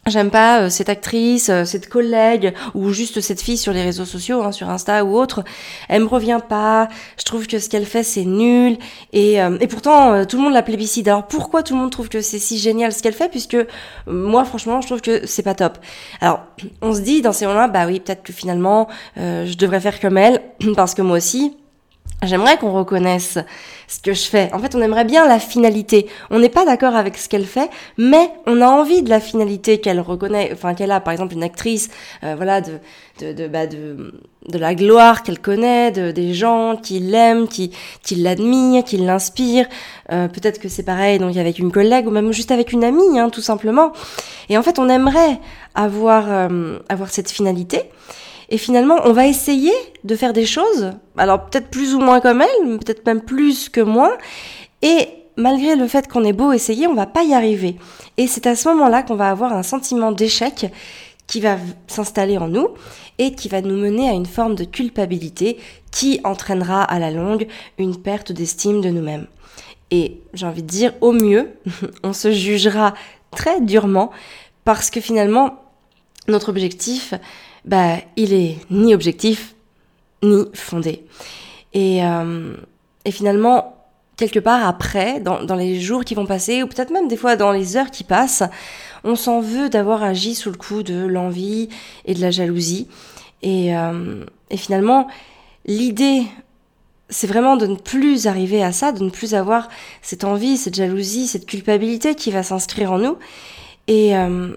J'aime 0.08 0.30
pas 0.30 0.60
euh, 0.60 0.68
cette 0.68 0.88
actrice, 0.88 1.48
euh, 1.48 1.64
cette 1.64 1.88
collègue 1.88 2.54
ou 2.74 2.90
juste 2.90 3.20
cette 3.20 3.40
fille 3.40 3.56
sur 3.56 3.72
les 3.72 3.82
réseaux 3.82 4.04
sociaux, 4.04 4.40
hein, 4.40 4.52
sur 4.52 4.70
Insta 4.70 5.04
ou 5.04 5.16
autre. 5.16 5.42
Elle 5.88 6.02
me 6.02 6.06
revient 6.06 6.38
pas. 6.48 6.88
Je 7.18 7.24
trouve 7.24 7.48
que 7.48 7.58
ce 7.58 7.68
qu'elle 7.68 7.84
fait 7.84 8.04
c'est 8.04 8.24
nul 8.24 8.78
et, 9.12 9.42
euh, 9.42 9.58
et 9.60 9.66
pourtant 9.66 10.24
tout 10.24 10.36
le 10.36 10.44
monde 10.44 10.52
la 10.52 10.62
plébiscite. 10.62 11.08
Alors 11.08 11.26
pourquoi 11.26 11.64
tout 11.64 11.74
le 11.74 11.80
monde 11.80 11.90
trouve 11.90 12.08
que 12.08 12.20
c'est 12.20 12.38
si 12.38 12.58
génial 12.58 12.92
ce 12.92 13.02
qu'elle 13.02 13.14
fait? 13.14 13.28
Puisque 13.28 13.56
moi 14.06 14.44
franchement 14.44 14.80
je 14.80 14.86
trouve 14.86 15.00
que 15.00 15.26
c'est 15.26 15.42
pas 15.42 15.54
top. 15.54 15.78
Alors 16.20 16.40
on 16.82 16.94
se 16.94 17.00
dit 17.00 17.20
dans 17.20 17.32
ces 17.32 17.46
moments-là 17.46 17.66
bah 17.66 17.86
oui 17.86 17.98
peut-être 17.98 18.22
que 18.22 18.32
finalement 18.32 18.86
je 19.16 19.56
devrais 19.56 19.80
faire 19.80 19.98
comme 19.98 20.18
elle 20.18 20.40
parce 20.76 20.94
que 20.94 21.02
moi 21.02 21.16
aussi 21.16 21.56
J'aimerais 22.22 22.56
qu'on 22.56 22.72
reconnaisse 22.72 23.38
ce 23.88 24.00
que 24.00 24.14
je 24.14 24.22
fais. 24.22 24.50
En 24.54 24.58
fait, 24.58 24.74
on 24.74 24.80
aimerait 24.80 25.04
bien 25.04 25.28
la 25.28 25.38
finalité. 25.38 26.08
On 26.30 26.38
n'est 26.38 26.48
pas 26.48 26.64
d'accord 26.64 26.96
avec 26.96 27.18
ce 27.18 27.28
qu'elle 27.28 27.44
fait, 27.44 27.68
mais 27.98 28.30
on 28.46 28.62
a 28.62 28.66
envie 28.66 29.02
de 29.02 29.10
la 29.10 29.20
finalité 29.20 29.80
qu'elle 29.80 30.00
reconnaît, 30.00 30.50
enfin 30.52 30.74
qu'elle 30.74 30.92
a. 30.92 31.00
Par 31.00 31.12
exemple, 31.12 31.34
une 31.34 31.42
actrice, 31.42 31.90
euh, 32.24 32.34
voilà, 32.34 32.62
de 32.62 32.80
de 33.20 33.48
bah, 33.48 33.66
de 33.66 34.14
de 34.48 34.58
la 34.58 34.74
gloire 34.74 35.24
qu'elle 35.24 35.38
connaît, 35.38 35.90
de 35.90 36.10
des 36.10 36.32
gens 36.32 36.76
qui 36.76 37.00
l'aiment, 37.00 37.48
qui 37.48 37.70
qui 38.02 38.14
l'admirent, 38.14 38.82
qui 38.82 38.96
l'inspirent. 38.96 39.68
Euh, 40.10 40.28
Peut-être 40.28 40.58
que 40.58 40.68
c'est 40.70 40.84
pareil 40.84 41.18
donc 41.18 41.36
avec 41.36 41.58
une 41.58 41.70
collègue 41.70 42.06
ou 42.06 42.10
même 42.10 42.32
juste 42.32 42.50
avec 42.50 42.72
une 42.72 42.82
amie, 42.82 43.18
hein, 43.18 43.28
tout 43.28 43.42
simplement. 43.42 43.92
Et 44.48 44.56
en 44.56 44.62
fait, 44.62 44.78
on 44.78 44.88
aimerait 44.88 45.38
avoir 45.74 46.24
euh, 46.28 46.78
avoir 46.88 47.10
cette 47.10 47.30
finalité. 47.30 47.82
Et 48.48 48.58
finalement, 48.58 48.96
on 49.04 49.12
va 49.12 49.26
essayer 49.26 49.72
de 50.04 50.14
faire 50.14 50.32
des 50.32 50.46
choses, 50.46 50.92
alors 51.16 51.46
peut-être 51.46 51.68
plus 51.68 51.94
ou 51.94 51.98
moins 51.98 52.20
comme 52.20 52.42
elle, 52.42 52.78
peut-être 52.78 53.04
même 53.04 53.22
plus 53.22 53.68
que 53.68 53.80
moi, 53.80 54.16
et 54.82 55.08
malgré 55.36 55.76
le 55.76 55.86
fait 55.88 56.08
qu'on 56.08 56.24
ait 56.24 56.32
beau 56.32 56.52
essayer, 56.52 56.86
on 56.86 56.94
va 56.94 57.06
pas 57.06 57.24
y 57.24 57.34
arriver. 57.34 57.76
Et 58.16 58.26
c'est 58.26 58.46
à 58.46 58.56
ce 58.56 58.68
moment-là 58.68 59.02
qu'on 59.02 59.16
va 59.16 59.30
avoir 59.30 59.52
un 59.52 59.62
sentiment 59.62 60.12
d'échec 60.12 60.66
qui 61.26 61.40
va 61.40 61.56
s'installer 61.88 62.38
en 62.38 62.48
nous 62.48 62.68
et 63.18 63.34
qui 63.34 63.48
va 63.48 63.60
nous 63.60 63.76
mener 63.76 64.08
à 64.08 64.12
une 64.12 64.26
forme 64.26 64.54
de 64.54 64.64
culpabilité 64.64 65.58
qui 65.90 66.20
entraînera 66.24 66.82
à 66.82 66.98
la 66.98 67.10
longue 67.10 67.48
une 67.78 68.00
perte 68.00 68.32
d'estime 68.32 68.80
de 68.80 68.90
nous-mêmes. 68.90 69.26
Et 69.90 70.20
j'ai 70.34 70.46
envie 70.46 70.62
de 70.62 70.68
dire, 70.68 70.92
au 71.00 71.12
mieux, 71.12 71.50
on 72.02 72.12
se 72.12 72.30
jugera 72.32 72.94
très 73.30 73.60
durement 73.60 74.10
parce 74.64 74.90
que 74.90 75.00
finalement, 75.00 75.62
notre 76.28 76.48
objectif, 76.48 77.14
bah, 77.66 77.96
il 78.16 78.32
est 78.32 78.58
ni 78.70 78.94
objectif, 78.94 79.54
ni 80.22 80.44
fondé. 80.54 81.04
Et, 81.74 82.04
euh, 82.04 82.54
et 83.04 83.10
finalement, 83.10 83.76
quelque 84.16 84.38
part 84.38 84.66
après, 84.66 85.20
dans, 85.20 85.56
les 85.56 85.80
jours 85.80 86.04
qui 86.04 86.14
vont 86.14 86.26
passer, 86.26 86.62
ou 86.62 86.66
peut-être 86.66 86.90
même 86.90 87.08
des 87.08 87.16
fois 87.16 87.36
dans 87.36 87.52
les 87.52 87.76
heures 87.76 87.90
qui 87.90 88.04
passent, 88.04 88.44
on 89.04 89.14
s'en 89.14 89.40
veut 89.40 89.68
d'avoir 89.68 90.02
agi 90.02 90.34
sous 90.34 90.50
le 90.50 90.56
coup 90.56 90.82
de 90.82 91.06
l'envie 91.06 91.68
et 92.06 92.14
de 92.14 92.20
la 92.20 92.30
jalousie. 92.30 92.88
Et, 93.42 93.76
euh, 93.76 94.24
et 94.50 94.56
finalement, 94.56 95.08
l'idée, 95.66 96.24
c'est 97.08 97.26
vraiment 97.26 97.56
de 97.56 97.66
ne 97.66 97.76
plus 97.76 98.26
arriver 98.26 98.62
à 98.62 98.72
ça, 98.72 98.92
de 98.92 99.04
ne 99.04 99.10
plus 99.10 99.34
avoir 99.34 99.68
cette 100.02 100.24
envie, 100.24 100.56
cette 100.56 100.74
jalousie, 100.74 101.26
cette 101.26 101.46
culpabilité 101.46 102.14
qui 102.14 102.30
va 102.30 102.42
s'inscrire 102.42 102.92
en 102.92 102.98
nous. 102.98 103.18
Et, 103.86 104.16
euh, 104.16 104.56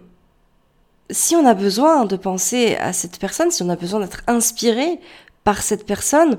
si 1.10 1.36
on 1.36 1.46
a 1.46 1.54
besoin 1.54 2.06
de 2.06 2.16
penser 2.16 2.76
à 2.76 2.94
cette 2.94 3.20
personne, 3.20 3.52
si 3.52 3.64
on 3.64 3.70
a 3.70 3.76
besoin 3.76 4.00
d'être 4.00 4.22
inspiré 4.28 5.00
par 5.44 5.62
cette 5.62 5.86
personne, 5.86 6.38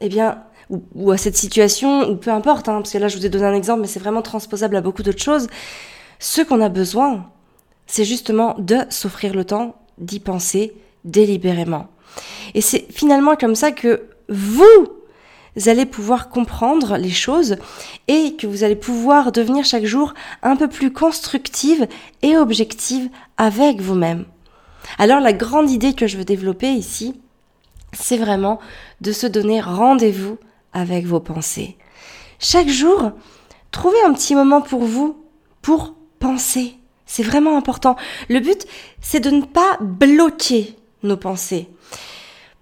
eh 0.00 0.08
bien, 0.08 0.42
ou, 0.70 1.10
à 1.10 1.16
cette 1.16 1.36
situation, 1.36 2.08
ou 2.10 2.16
peu 2.16 2.30
importe, 2.30 2.68
hein, 2.68 2.76
parce 2.76 2.92
que 2.92 2.98
là 2.98 3.08
je 3.08 3.16
vous 3.16 3.26
ai 3.26 3.28
donné 3.28 3.44
un 3.44 3.54
exemple, 3.54 3.80
mais 3.80 3.86
c'est 3.86 4.00
vraiment 4.00 4.22
transposable 4.22 4.76
à 4.76 4.80
beaucoup 4.80 5.02
d'autres 5.02 5.22
choses, 5.22 5.46
ce 6.18 6.42
qu'on 6.42 6.60
a 6.60 6.68
besoin, 6.68 7.30
c'est 7.86 8.04
justement 8.04 8.56
de 8.58 8.78
s'offrir 8.90 9.34
le 9.34 9.44
temps 9.44 9.76
d'y 9.98 10.20
penser 10.20 10.76
délibérément. 11.04 11.86
Et 12.54 12.60
c'est 12.60 12.86
finalement 12.90 13.36
comme 13.36 13.54
ça 13.54 13.70
que 13.70 14.08
vous 14.28 14.88
vous 15.56 15.68
allez 15.68 15.86
pouvoir 15.86 16.28
comprendre 16.28 16.96
les 16.96 17.10
choses 17.10 17.56
et 18.08 18.36
que 18.36 18.46
vous 18.46 18.62
allez 18.62 18.76
pouvoir 18.76 19.32
devenir 19.32 19.64
chaque 19.64 19.86
jour 19.86 20.14
un 20.42 20.56
peu 20.56 20.68
plus 20.68 20.92
constructive 20.92 21.88
et 22.22 22.36
objective 22.36 23.08
avec 23.38 23.80
vous-même. 23.80 24.26
Alors 24.98 25.20
la 25.20 25.32
grande 25.32 25.70
idée 25.70 25.94
que 25.94 26.06
je 26.06 26.18
veux 26.18 26.24
développer 26.24 26.70
ici, 26.70 27.20
c'est 27.92 28.18
vraiment 28.18 28.60
de 29.00 29.12
se 29.12 29.26
donner 29.26 29.60
rendez-vous 29.60 30.38
avec 30.72 31.06
vos 31.06 31.20
pensées. 31.20 31.76
Chaque 32.38 32.68
jour, 32.68 33.12
trouvez 33.70 34.02
un 34.04 34.12
petit 34.12 34.34
moment 34.34 34.60
pour 34.60 34.84
vous, 34.84 35.16
pour 35.62 35.94
penser. 36.18 36.76
C'est 37.06 37.22
vraiment 37.22 37.56
important. 37.56 37.96
Le 38.28 38.40
but, 38.40 38.66
c'est 39.00 39.20
de 39.20 39.30
ne 39.30 39.42
pas 39.42 39.78
bloquer 39.80 40.76
nos 41.02 41.16
pensées. 41.16 41.68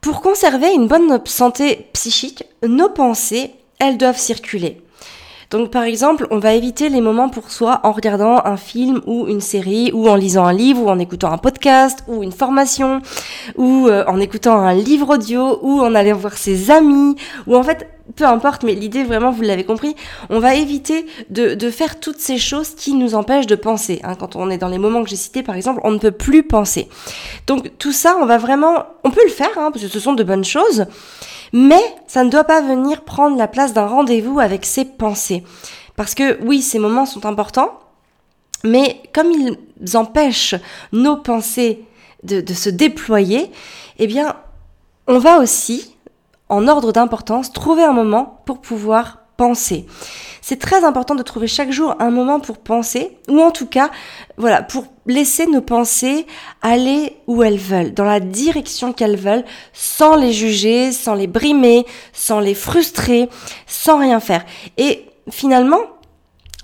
Pour 0.05 0.21
conserver 0.21 0.71
une 0.75 0.87
bonne 0.87 1.19
santé 1.25 1.89
psychique, 1.95 2.45
nos 2.63 2.91
pensées, 2.91 3.53
elles 3.79 3.97
doivent 3.97 4.19
circuler. 4.19 4.83
Donc 5.51 5.71
par 5.71 5.85
exemple, 5.85 6.27
on 6.31 6.39
va 6.39 6.53
éviter 6.53 6.91
les 6.91 7.01
moments 7.01 7.31
pour 7.31 7.51
soi 7.51 7.81
en 7.85 7.93
regardant 7.93 8.45
un 8.45 8.59
film 8.59 9.01
ou 9.07 9.27
une 9.29 9.41
série, 9.41 9.93
ou 9.95 10.11
en 10.11 10.17
lisant 10.17 10.45
un 10.45 10.53
livre, 10.53 10.83
ou 10.83 10.91
en 10.91 10.99
écoutant 10.99 11.33
un 11.33 11.39
podcast, 11.39 12.05
ou 12.07 12.23
une 12.23 12.33
formation, 12.33 13.01
ou 13.57 13.89
euh, 13.89 14.05
en 14.07 14.21
écoutant 14.21 14.59
un 14.59 14.75
livre 14.75 15.15
audio, 15.15 15.59
ou 15.63 15.81
en 15.81 15.95
allant 15.95 16.19
voir 16.19 16.37
ses 16.37 16.71
amis, 16.71 17.17
ou 17.47 17.57
en 17.57 17.63
fait, 17.63 17.89
peu 18.17 18.25
importe, 18.25 18.63
mais 18.63 18.75
l'idée 18.75 19.03
vraiment, 19.03 19.31
vous 19.31 19.43
l'avez 19.43 19.65
compris, 19.65 19.97
on 20.31 20.39
va 20.39 20.55
éviter 20.55 21.07
de, 21.31 21.71
faire 21.71 21.99
toutes 21.99 22.19
ces 22.19 22.39
choses 22.39 22.75
qui 22.75 22.95
nous 22.95 23.15
empêchent 23.15 23.47
de 23.47 23.57
penser. 23.57 24.01
Hein. 24.05 24.15
Quand 24.15 24.37
on 24.37 24.51
est 24.51 24.59
dans 24.59 24.69
les 24.69 24.79
moments 24.79 25.03
que 25.03 25.09
j'ai 25.09 25.17
cités, 25.17 25.43
par 25.43 25.57
exemple, 25.57 25.81
on 25.85 25.91
ne 25.91 25.99
peut 25.99 26.11
plus 26.11 26.43
penser. 26.43 26.89
Donc 27.47 27.73
tout 27.79 27.93
ça, 27.93 28.17
on 28.21 28.27
va 28.27 28.39
vraiment, 28.39 28.85
on 29.05 29.11
peut 29.11 29.25
le 29.25 29.31
faire, 29.31 29.57
hein, 29.57 29.71
parce 29.71 29.85
que 29.85 29.91
ce 29.91 30.01
sont 30.01 30.13
de 30.13 30.23
bonnes 30.23 30.45
choses, 30.45 30.87
mais 31.53 31.81
ça 32.07 32.25
ne 32.25 32.31
doit 32.31 32.45
pas 32.45 32.61
venir 32.61 33.03
prendre 33.03 33.37
la 33.37 33.49
place 33.49 33.73
d'un 33.73 33.87
rendez-vous 33.87 34.39
avec 34.39 34.65
ses 34.65 34.85
pensées. 34.85 35.43
Parce 35.97 36.15
que 36.15 36.39
oui, 36.45 36.61
ces 36.61 36.79
moments 36.79 37.07
sont 37.07 37.27
importants, 37.27 37.81
mais 38.65 39.01
comme 39.13 39.31
ils 39.31 39.97
empêchent 39.97 40.57
nos 40.93 41.17
pensées 41.17 41.85
de 42.23 42.55
se 42.55 42.71
déployer, 42.71 43.51
eh 43.99 44.07
bien, 44.07 44.37
on 45.07 45.19
va 45.19 45.39
aussi, 45.39 45.94
en 46.49 46.69
ordre 46.69 46.93
d'importance, 46.93 47.53
trouver 47.53 47.85
un 47.85 47.93
moment 47.93 48.43
pour 48.47 48.61
pouvoir 48.61 49.21
penser. 49.37 49.87
C'est 50.41 50.59
très 50.59 50.85
important 50.85 51.15
de 51.15 51.23
trouver 51.23 51.47
chaque 51.47 51.71
jour 51.71 51.97
un 51.99 52.11
moment 52.11 52.39
pour 52.39 52.59
penser, 52.59 53.17
ou 53.29 53.41
en 53.41 53.51
tout 53.51 53.67
cas, 53.67 53.91
voilà, 54.37 54.63
pour 54.63 54.85
laisser 55.07 55.47
nos 55.47 55.63
pensées 55.63 56.27
aller 56.63 57.17
où 57.27 57.43
elles 57.43 57.59
veulent, 57.59 57.95
dans 57.95 58.05
la 58.05 58.21
direction 58.21 58.93
qu'elles 58.93 59.17
veulent, 59.17 59.45
sans 59.73 60.17
les 60.17 60.33
juger, 60.33 60.93
sans 60.93 61.15
les 61.15 61.27
brimer, 61.27 61.87
sans 62.13 62.41
les 62.41 62.55
frustrer, 62.55 63.29
sans 63.67 63.99
rien 63.99 64.21
faire. 64.21 64.45
Et 64.77 65.07
finalement, 65.31 65.81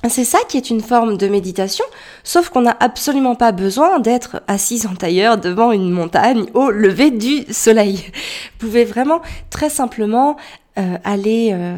c'est 0.08 0.24
ça 0.24 0.38
qui 0.48 0.56
est 0.56 0.70
une 0.70 0.80
forme 0.80 1.16
de 1.16 1.28
méditation, 1.28 1.84
sauf 2.24 2.48
qu'on 2.48 2.62
n'a 2.62 2.76
absolument 2.80 3.34
pas 3.34 3.52
besoin 3.52 3.98
d'être 3.98 4.42
assise 4.48 4.86
en 4.86 4.94
tailleur 4.94 5.36
devant 5.36 5.72
une 5.72 5.90
montagne 5.90 6.46
au 6.54 6.70
lever 6.70 7.10
du 7.10 7.44
soleil. 7.52 7.96
Vous 7.96 8.66
pouvez 8.66 8.84
vraiment 8.84 9.20
très 9.50 9.68
simplement 9.68 10.36
euh, 10.78 10.96
aller 11.04 11.50
euh, 11.52 11.76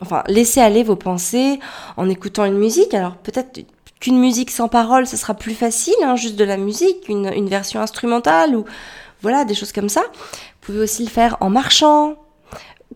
enfin, 0.00 0.22
laissez 0.26 0.60
aller 0.60 0.82
vos 0.82 0.96
pensées 0.96 1.58
en 1.96 2.08
écoutant 2.08 2.44
une 2.44 2.58
musique. 2.58 2.92
Alors 2.92 3.16
peut-être 3.16 3.64
qu'une 4.00 4.18
musique 4.18 4.50
sans 4.50 4.68
parole, 4.68 5.06
ce 5.06 5.16
sera 5.16 5.34
plus 5.34 5.54
facile, 5.54 5.94
hein, 6.02 6.16
juste 6.16 6.36
de 6.36 6.44
la 6.44 6.58
musique, 6.58 7.08
une, 7.08 7.32
une 7.34 7.48
version 7.48 7.80
instrumentale 7.80 8.54
ou 8.54 8.64
voilà, 9.22 9.44
des 9.44 9.54
choses 9.54 9.72
comme 9.72 9.88
ça. 9.88 10.02
Vous 10.12 10.66
pouvez 10.72 10.80
aussi 10.80 11.02
le 11.02 11.10
faire 11.10 11.38
en 11.40 11.48
marchant, 11.48 12.16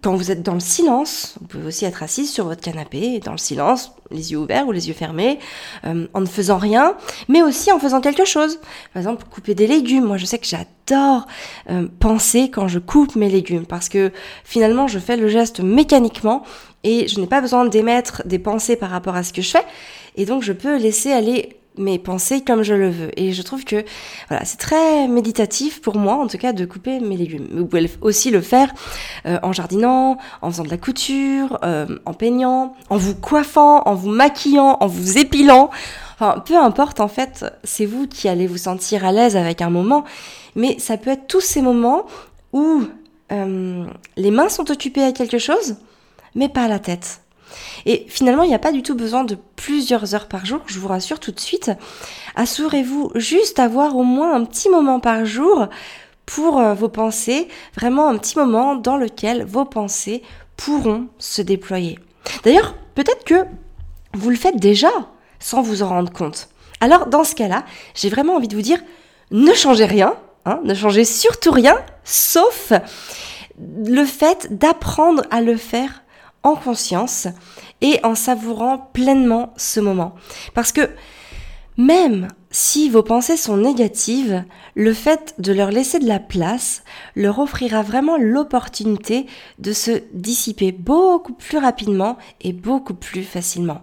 quand 0.03 0.15
vous 0.15 0.31
êtes 0.31 0.43
dans 0.43 0.55
le 0.55 0.61
silence, 0.61 1.35
vous 1.41 1.47
pouvez 1.47 1.67
aussi 1.67 1.85
être 1.85 2.03
assise 2.03 2.31
sur 2.31 2.47
votre 2.47 2.61
canapé, 2.61 3.21
dans 3.21 3.33
le 3.33 3.39
silence, 3.39 3.93
les 4.11 4.33
yeux 4.33 4.39
ouverts 4.39 4.67
ou 4.67 4.73
les 4.73 4.89
yeux 4.89 4.95
fermés, 4.95 5.39
euh, 5.85 6.07
en 6.15 6.21
ne 6.21 6.27
faisant 6.27 6.59
rien, 6.59 6.95
mais 7.29 7.43
aussi 7.43 7.73
en 7.73 7.79
faisant 7.79 8.01
quelque 8.01 8.25
chose. 8.25 8.59
Par 8.93 9.01
exemple, 9.01 9.25
couper 9.31 9.55
des 9.55 9.67
légumes. 9.67 10.05
Moi, 10.05 10.17
je 10.17 10.27
sais 10.27 10.39
que 10.39 10.47
j'adore 10.47 11.27
euh, 11.71 11.89
penser 11.99 12.51
quand 12.51 12.69
je 12.69 12.79
coupe 12.79 13.17
mes 13.17 13.29
légumes, 13.29 13.67
parce 13.67 13.89
que 13.89 14.13
finalement, 14.45 14.87
je 14.87 14.99
fais 14.99 15.17
le 15.17 15.29
geste 15.29 15.61
mécaniquement 15.61 16.45
et 16.85 17.09
je 17.09 17.21
n'ai 17.21 17.27
pas 17.27 17.41
besoin 17.41 17.65
d'émettre 17.67 18.23
des 18.25 18.39
pensées 18.39 18.77
par 18.77 18.91
rapport 18.91 19.17
à 19.17 19.23
ce 19.23 19.33
que 19.33 19.43
je 19.43 19.51
fais. 19.51 19.65
Et 20.17 20.27
donc, 20.27 20.43
je 20.43 20.53
peux 20.53 20.77
laisser 20.77 21.13
aller 21.13 21.58
mes 21.79 21.99
pensées 21.99 22.43
comme 22.43 22.63
je 22.63 22.75
le 22.75 22.91
veux. 22.91 23.11
Et 23.19 23.33
je 23.33 23.43
trouve 23.43 23.65
que 23.65 23.85
voilà, 24.29 24.45
c'est 24.45 24.59
très 24.59 25.09
méditatif 25.09 25.81
pour 25.81 25.97
moi, 25.97 26.15
en 26.15 26.27
tout 26.27 26.39
cas, 26.39 26.53
de 26.53 26.65
couper 26.65 27.01
mes 27.01 27.17
légumes. 27.17 27.49
Vous 27.53 27.67
pouvez 27.67 27.91
aussi 28.01 28.31
le 28.31 28.41
faire 28.41 28.73
euh, 29.27 29.39
en 29.43 29.53
jardinant, 29.53 30.19
en 30.43 30.51
faisant 30.51 30.65
de 30.65 30.71
la 30.71 30.77
couture, 30.77 31.59
euh, 31.65 31.87
en 32.05 32.15
peignant, 32.15 32.75
en 32.91 32.97
vous 32.97 33.15
coiffant, 33.15 33.83
en 33.87 33.95
vous 33.95 34.11
maquillant, 34.11 34.77
en 34.81 34.87
vous 34.87 35.19
épilant. 35.19 35.71
Enfin, 36.15 36.41
peu 36.45 36.57
importe, 36.57 37.01
en 37.01 37.09
fait, 37.09 37.45
c'est 37.63 37.87
vous 37.87 38.07
qui 38.09 38.29
allez 38.29 38.47
vous 38.47 38.59
sentir 38.59 39.05
à 39.05 39.13
l'aise 39.13 39.37
avec 39.37 39.63
un 39.63 39.71
moment. 39.71 40.05
Mais 40.57 40.79
ça 40.79 40.97
peut 40.97 41.11
être 41.11 41.29
tous 41.29 41.41
ces 41.41 41.63
moments 41.63 42.07
où 42.53 42.83
euh, 43.31 43.85
les 44.17 44.31
mains 44.31 44.49
sont 44.49 44.71
occupées 44.71 45.05
à 45.05 45.13
quelque 45.13 45.39
chose, 45.39 45.77
mais 46.35 46.49
pas 46.49 46.67
la 46.69 46.79
tête. 46.79 47.21
Et 47.87 48.07
finalement, 48.09 48.43
il 48.43 48.49
n'y 48.49 48.55
a 48.55 48.59
pas 48.59 48.73
du 48.73 48.83
tout 48.83 48.95
besoin 48.95 49.25
de 49.25 49.37
plusieurs 49.57 50.15
heures 50.15 50.29
par 50.29 50.47
jour, 50.47 50.61
je 50.67 50.79
vous 50.79 50.89
rassure 50.89 51.21
tout 51.21 51.33
de 51.33 51.41
suite. 51.41 51.71
Assurez-vous 52.37 53.13
juste 53.15 53.59
avoir 53.59 53.97
au 53.97 54.05
moins 54.05 54.35
un 54.35 54.45
petit 54.45 54.69
moment 54.69 55.01
par 55.01 55.25
jour 55.25 55.69
pour 56.27 56.59
euh, 56.59 56.75
vos 56.75 56.89
pensées, 56.89 57.49
vraiment 57.75 58.09
un 58.09 58.19
petit 58.19 58.39
moment 58.39 58.77
dans 58.77 58.97
lequel 58.97 59.45
vos 59.45 59.65
pensées 59.65 60.23
pourront 60.57 61.07
se 61.19 61.41
déployer. 61.41 61.99
D'ailleurs, 62.45 62.75
peut-être 62.95 63.25
que 63.25 63.45
vous 64.15 64.31
le 64.31 64.37
faites 64.37 64.57
déjà 64.57 64.91
sans 65.39 65.63
vous 65.63 65.83
en 65.83 65.89
rendre 65.89 66.13
compte. 66.13 66.49
Alors, 66.81 67.07
dans 67.07 67.25
ce 67.25 67.35
cas-là, 67.35 67.65
j'ai 67.95 68.09
vraiment 68.09 68.37
envie 68.37 68.49
de 68.49 68.55
vous 68.55 68.63
dire, 68.63 68.79
ne 69.31 69.53
changez 69.53 69.85
rien, 69.85 70.15
hein, 70.45 70.61
ne 70.65 70.75
changez 70.75 71.05
surtout 71.05 71.51
rien, 71.51 71.77
sauf 72.05 72.73
le 73.59 74.05
fait 74.05 74.49
d'apprendre 74.57 75.23
à 75.31 75.41
le 75.41 75.57
faire 75.57 76.03
en 76.43 76.55
conscience 76.55 77.29
et 77.81 78.01
en 78.05 78.15
savourant 78.15 78.79
pleinement 78.93 79.53
ce 79.57 79.81
moment. 79.81 80.15
Parce 80.55 80.73
que 80.73 80.89
même 81.77 82.27
si 82.51 82.91
vos 82.91 83.05
pensées 83.05 83.37
sont 83.37 83.57
négatives, 83.57 84.45
le 84.75 84.93
fait 84.93 85.35
de 85.39 85.53
leur 85.53 85.71
laisser 85.71 86.01
de 86.01 86.09
la 86.09 86.19
place 86.19 86.83
leur 87.15 87.39
offrira 87.39 87.83
vraiment 87.83 88.17
l'opportunité 88.19 89.27
de 89.59 89.73
se 89.73 90.03
dissiper 90.13 90.73
beaucoup 90.73 91.35
plus 91.35 91.59
rapidement 91.59 92.17
et 92.41 92.53
beaucoup 92.53 92.95
plus 92.95 93.23
facilement. 93.23 93.83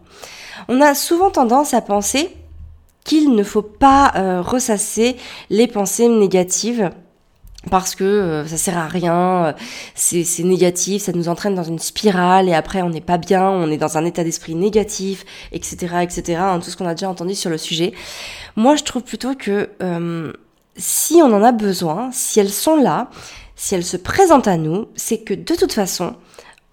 On 0.67 0.81
a 0.81 0.93
souvent 0.93 1.29
tendance 1.31 1.73
à 1.73 1.81
penser 1.81 2.35
qu'il 3.05 3.33
ne 3.33 3.43
faut 3.43 3.61
pas 3.61 4.11
euh, 4.15 4.41
ressasser 4.41 5.15
les 5.49 5.67
pensées 5.67 6.09
négatives 6.09 6.89
parce 7.69 7.95
que 7.95 8.03
euh, 8.03 8.47
ça 8.47 8.57
sert 8.57 8.77
à 8.77 8.87
rien, 8.87 9.45
euh, 9.45 9.53
c'est 9.95 10.43
négatif, 10.43 11.03
ça 11.03 11.11
nous 11.11 11.29
entraîne 11.29 11.55
dans 11.55 11.63
une 11.63 11.79
spirale 11.79 12.49
et 12.49 12.53
après 12.53 12.81
on 12.81 12.89
n'est 12.89 13.01
pas 13.01 13.17
bien, 13.17 13.49
on 13.49 13.69
est 13.69 13.77
dans 13.77 13.97
un 13.97 14.05
état 14.05 14.23
d'esprit 14.23 14.55
négatif, 14.55 15.25
etc., 15.51 15.97
etc. 16.01 16.39
Hein, 16.39 16.59
tout 16.59 16.69
ce 16.69 16.77
qu'on 16.77 16.87
a 16.87 16.93
déjà 16.93 17.09
entendu 17.09 17.35
sur 17.35 17.49
le 17.49 17.57
sujet. 17.57 17.93
Moi, 18.55 18.75
je 18.75 18.83
trouve 18.83 19.03
plutôt 19.03 19.35
que 19.35 19.69
euh, 19.81 20.33
si 20.77 21.15
on 21.15 21.33
en 21.33 21.43
a 21.43 21.51
besoin, 21.51 22.09
si 22.11 22.39
elles 22.39 22.49
sont 22.49 22.75
là, 22.75 23.09
si 23.55 23.75
elles 23.75 23.85
se 23.85 23.97
présentent 23.97 24.47
à 24.47 24.57
nous, 24.57 24.87
c'est 24.95 25.19
que 25.19 25.33
de 25.33 25.55
toute 25.55 25.73
façon, 25.73 26.15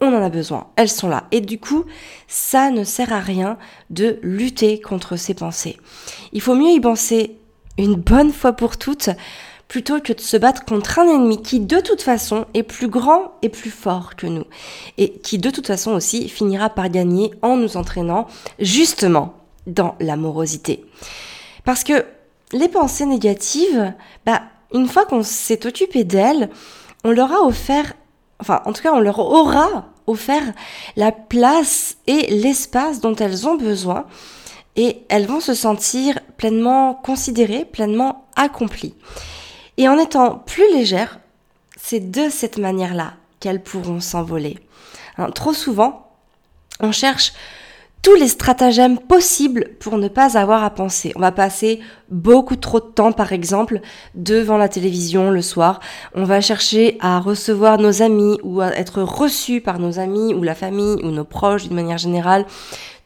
on 0.00 0.08
en 0.08 0.22
a 0.22 0.28
besoin, 0.28 0.66
elles 0.76 0.88
sont 0.88 1.08
là. 1.08 1.24
Et 1.30 1.40
du 1.40 1.58
coup, 1.58 1.84
ça 2.26 2.70
ne 2.70 2.82
sert 2.82 3.12
à 3.12 3.20
rien 3.20 3.56
de 3.90 4.18
lutter 4.22 4.80
contre 4.80 5.16
ces 5.16 5.34
pensées. 5.34 5.78
Il 6.32 6.40
faut 6.40 6.56
mieux 6.56 6.70
y 6.70 6.80
penser 6.80 7.36
une 7.78 7.94
bonne 7.94 8.32
fois 8.32 8.52
pour 8.52 8.76
toutes 8.76 9.10
plutôt 9.72 10.00
que 10.00 10.12
de 10.12 10.20
se 10.20 10.36
battre 10.36 10.66
contre 10.66 10.98
un 10.98 11.08
ennemi 11.08 11.40
qui 11.40 11.58
de 11.58 11.80
toute 11.80 12.02
façon 12.02 12.44
est 12.52 12.62
plus 12.62 12.88
grand 12.88 13.32
et 13.40 13.48
plus 13.48 13.70
fort 13.70 14.16
que 14.16 14.26
nous 14.26 14.44
et 14.98 15.12
qui 15.20 15.38
de 15.38 15.48
toute 15.48 15.66
façon 15.66 15.92
aussi 15.92 16.28
finira 16.28 16.68
par 16.68 16.90
gagner 16.90 17.30
en 17.40 17.56
nous 17.56 17.78
entraînant 17.78 18.26
justement 18.58 19.32
dans 19.66 19.94
l'amorosité. 19.98 20.84
Parce 21.64 21.84
que 21.84 22.04
les 22.52 22.68
pensées 22.68 23.06
négatives, 23.06 23.94
bah, 24.26 24.42
une 24.74 24.88
fois 24.88 25.06
qu'on 25.06 25.22
s'est 25.22 25.66
occupé 25.66 26.04
d'elles, 26.04 26.50
on 27.02 27.10
leur 27.10 27.32
a 27.32 27.40
offert, 27.40 27.94
enfin 28.40 28.60
en 28.66 28.74
tout 28.74 28.82
cas 28.82 28.92
on 28.92 29.00
leur 29.00 29.20
aura 29.20 29.86
offert 30.06 30.52
la 30.96 31.12
place 31.12 31.96
et 32.06 32.26
l'espace 32.30 33.00
dont 33.00 33.16
elles 33.16 33.48
ont 33.48 33.56
besoin 33.56 34.04
et 34.76 34.98
elles 35.08 35.24
vont 35.24 35.40
se 35.40 35.54
sentir 35.54 36.18
pleinement 36.36 36.92
considérées, 36.92 37.64
pleinement 37.64 38.26
accomplies. 38.36 38.94
Et 39.76 39.88
en 39.88 39.98
étant 39.98 40.36
plus 40.38 40.70
légères, 40.72 41.18
c'est 41.76 42.10
de 42.10 42.28
cette 42.28 42.58
manière-là 42.58 43.14
qu'elles 43.40 43.62
pourront 43.62 44.00
s'envoler. 44.00 44.58
Hein, 45.18 45.30
trop 45.30 45.52
souvent, 45.52 46.10
on 46.80 46.92
cherche 46.92 47.32
tous 48.02 48.14
les 48.16 48.28
stratagèmes 48.28 48.98
possibles 48.98 49.70
pour 49.78 49.96
ne 49.96 50.08
pas 50.08 50.36
avoir 50.36 50.64
à 50.64 50.70
penser. 50.70 51.12
On 51.14 51.20
va 51.20 51.30
passer 51.30 51.80
beaucoup 52.10 52.56
trop 52.56 52.80
de 52.80 52.86
temps, 52.86 53.12
par 53.12 53.32
exemple, 53.32 53.80
devant 54.16 54.58
la 54.58 54.68
télévision 54.68 55.30
le 55.30 55.40
soir. 55.40 55.78
On 56.14 56.24
va 56.24 56.40
chercher 56.40 56.98
à 57.00 57.20
recevoir 57.20 57.78
nos 57.78 58.02
amis 58.02 58.38
ou 58.42 58.60
à 58.60 58.70
être 58.76 59.02
reçus 59.02 59.60
par 59.60 59.78
nos 59.78 60.00
amis 60.00 60.34
ou 60.34 60.42
la 60.42 60.56
famille 60.56 61.02
ou 61.04 61.10
nos 61.10 61.24
proches 61.24 61.64
d'une 61.64 61.76
manière 61.76 61.98
générale 61.98 62.44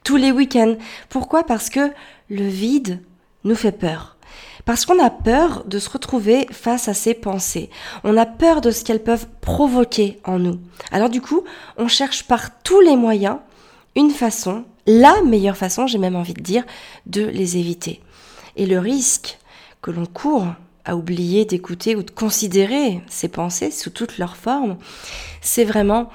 tous 0.02 0.16
les 0.16 0.32
week-ends. 0.32 0.76
Pourquoi? 1.10 1.44
Parce 1.44 1.68
que 1.68 1.92
le 2.30 2.46
vide 2.46 3.02
nous 3.44 3.54
fait 3.54 3.72
peur. 3.72 4.15
Parce 4.66 4.84
qu'on 4.84 5.02
a 5.02 5.10
peur 5.10 5.62
de 5.64 5.78
se 5.78 5.88
retrouver 5.88 6.46
face 6.50 6.88
à 6.88 6.94
ces 6.94 7.14
pensées. 7.14 7.70
On 8.02 8.16
a 8.16 8.26
peur 8.26 8.60
de 8.60 8.72
ce 8.72 8.84
qu'elles 8.84 9.02
peuvent 9.02 9.28
provoquer 9.40 10.18
en 10.24 10.40
nous. 10.40 10.58
Alors 10.90 11.08
du 11.08 11.20
coup, 11.20 11.44
on 11.78 11.86
cherche 11.86 12.24
par 12.24 12.60
tous 12.62 12.80
les 12.80 12.96
moyens 12.96 13.38
une 13.94 14.10
façon, 14.10 14.64
la 14.86 15.22
meilleure 15.22 15.56
façon, 15.56 15.86
j'ai 15.86 15.98
même 15.98 16.16
envie 16.16 16.34
de 16.34 16.42
dire, 16.42 16.64
de 17.06 17.24
les 17.24 17.56
éviter. 17.56 18.00
Et 18.56 18.66
le 18.66 18.80
risque 18.80 19.38
que 19.82 19.92
l'on 19.92 20.04
court 20.04 20.48
à 20.84 20.96
oublier 20.96 21.44
d'écouter 21.44 21.94
ou 21.94 22.02
de 22.02 22.10
considérer 22.10 23.02
ces 23.08 23.28
pensées 23.28 23.70
sous 23.70 23.90
toutes 23.90 24.18
leurs 24.18 24.36
formes, 24.36 24.78
c'est 25.42 25.64
vraiment 25.64 26.10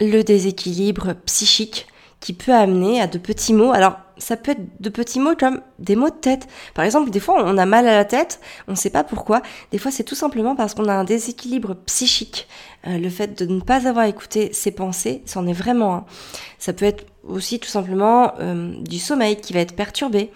le 0.00 0.22
déséquilibre 0.22 1.14
psychique 1.24 1.86
qui 2.20 2.34
peut 2.34 2.54
amener 2.54 3.00
à 3.00 3.06
de 3.06 3.16
petits 3.16 3.54
mots. 3.54 3.72
Alors, 3.72 3.96
ça 4.20 4.36
peut 4.36 4.52
être 4.52 4.60
de 4.80 4.88
petits 4.90 5.18
mots 5.18 5.34
comme 5.34 5.60
des 5.78 5.96
mots 5.96 6.10
de 6.10 6.14
tête. 6.14 6.46
Par 6.74 6.84
exemple, 6.84 7.10
des 7.10 7.20
fois, 7.20 7.42
on 7.44 7.58
a 7.58 7.66
mal 7.66 7.88
à 7.88 7.96
la 7.96 8.04
tête, 8.04 8.40
on 8.68 8.72
ne 8.72 8.76
sait 8.76 8.90
pas 8.90 9.02
pourquoi. 9.02 9.42
Des 9.72 9.78
fois, 9.78 9.90
c'est 9.90 10.04
tout 10.04 10.14
simplement 10.14 10.54
parce 10.54 10.74
qu'on 10.74 10.88
a 10.88 10.92
un 10.92 11.04
déséquilibre 11.04 11.74
psychique. 11.86 12.46
Euh, 12.86 12.98
le 12.98 13.10
fait 13.10 13.42
de 13.42 13.52
ne 13.52 13.60
pas 13.60 13.88
avoir 13.88 14.04
écouté 14.04 14.52
ses 14.52 14.70
pensées, 14.70 15.22
c'en 15.26 15.46
est 15.46 15.52
vraiment 15.52 15.94
un. 15.94 16.04
Ça 16.58 16.72
peut 16.72 16.84
être 16.84 17.06
aussi 17.26 17.58
tout 17.58 17.68
simplement 17.68 18.34
euh, 18.40 18.72
du 18.80 18.98
sommeil 18.98 19.36
qui 19.36 19.52
va 19.52 19.60
être 19.60 19.74
perturbé. 19.74 20.30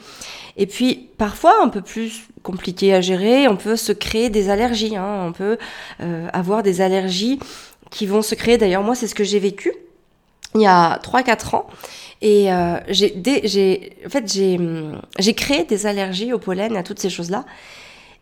Et 0.57 0.66
puis, 0.66 1.11
parfois, 1.18 1.55
un 1.62 1.68
peu 1.68 1.83
plus 1.83 2.25
compliqué 2.42 2.94
à 2.94 3.01
gérer, 3.01 3.49
on 3.49 3.57
peut 3.57 3.77
se 3.77 3.92
créer 3.92 4.31
des 4.31 4.51
allergies. 4.51 4.97
Hein. 4.97 5.27
On 5.27 5.33
peut 5.33 5.59
euh, 6.01 6.29
avoir 6.33 6.62
des 6.62 6.81
allergies 6.81 7.38
qui 7.90 8.07
vont 8.07 8.23
se 8.23 8.35
créer. 8.35 8.59
D'ailleurs, 8.59 8.83
moi, 8.83 8.94
c'est 8.94 9.07
ce 9.07 9.14
que 9.14 9.25
j'ai 9.25 9.38
vécu 9.38 9.73
il 10.55 10.61
y 10.61 10.66
a 10.66 10.99
3-4 11.03 11.57
ans. 11.57 11.66
Et 12.24 12.50
euh, 12.50 12.78
j'ai, 12.88 13.92
en 14.06 14.08
fait, 14.08 14.32
j'ai, 14.32 14.58
j'ai 15.18 15.34
créé 15.34 15.64
des 15.64 15.84
allergies 15.84 16.32
au 16.32 16.38
pollen, 16.38 16.74
à 16.74 16.82
toutes 16.82 16.98
ces 16.98 17.10
choses-là. 17.10 17.44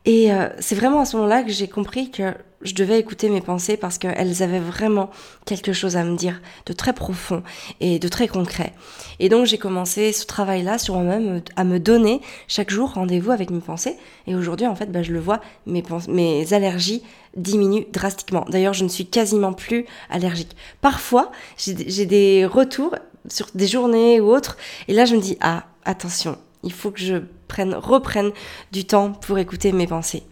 Et 0.04 0.32
euh, 0.32 0.48
c'est 0.58 0.74
vraiment 0.74 1.02
à 1.02 1.04
ce 1.04 1.16
moment-là 1.16 1.44
que 1.44 1.52
j'ai 1.52 1.68
compris 1.68 2.10
que 2.10 2.34
je 2.62 2.74
devais 2.74 2.98
écouter 2.98 3.28
mes 3.28 3.40
pensées 3.40 3.76
parce 3.76 3.98
qu'elles 3.98 4.42
avaient 4.42 4.58
vraiment 4.58 5.10
quelque 5.46 5.72
chose 5.72 5.96
à 5.96 6.02
me 6.02 6.16
dire 6.16 6.40
de 6.66 6.72
très 6.72 6.92
profond 6.92 7.44
et 7.80 8.00
de 8.00 8.08
très 8.08 8.26
concret. 8.26 8.72
Et 9.20 9.28
donc 9.28 9.46
j'ai 9.46 9.58
commencé 9.58 10.12
ce 10.12 10.26
travail-là 10.26 10.78
sur 10.78 10.96
moi-même 10.96 11.40
à 11.54 11.62
me 11.62 11.78
donner 11.78 12.20
chaque 12.48 12.70
jour 12.70 12.94
rendez-vous 12.94 13.30
avec 13.30 13.50
mes 13.50 13.60
pensées. 13.60 13.96
Et 14.26 14.34
aujourd'hui, 14.34 14.66
en 14.66 14.74
fait, 14.74 14.90
bah, 14.90 15.04
je 15.04 15.12
le 15.12 15.20
vois, 15.20 15.40
mes, 15.66 15.84
mes 16.08 16.52
allergies 16.52 17.04
diminuent 17.36 17.86
drastiquement. 17.92 18.44
D'ailleurs, 18.48 18.74
je 18.74 18.82
ne 18.82 18.88
suis 18.88 19.06
quasiment 19.06 19.52
plus 19.52 19.86
allergique. 20.10 20.56
Parfois, 20.80 21.30
j'ai 21.56 22.06
des 22.06 22.44
retours 22.44 22.96
sur 23.28 23.46
des 23.54 23.66
journées 23.66 24.20
ou 24.20 24.34
autres, 24.34 24.56
et 24.88 24.94
là 24.94 25.04
je 25.04 25.16
me 25.16 25.20
dis, 25.20 25.36
ah, 25.40 25.64
attention, 25.84 26.38
il 26.62 26.72
faut 26.72 26.90
que 26.90 27.00
je 27.00 27.16
prenne, 27.48 27.74
reprenne 27.74 28.32
du 28.70 28.84
temps 28.84 29.12
pour 29.12 29.38
écouter 29.38 29.72
mes 29.72 29.86
pensées. 29.86 30.22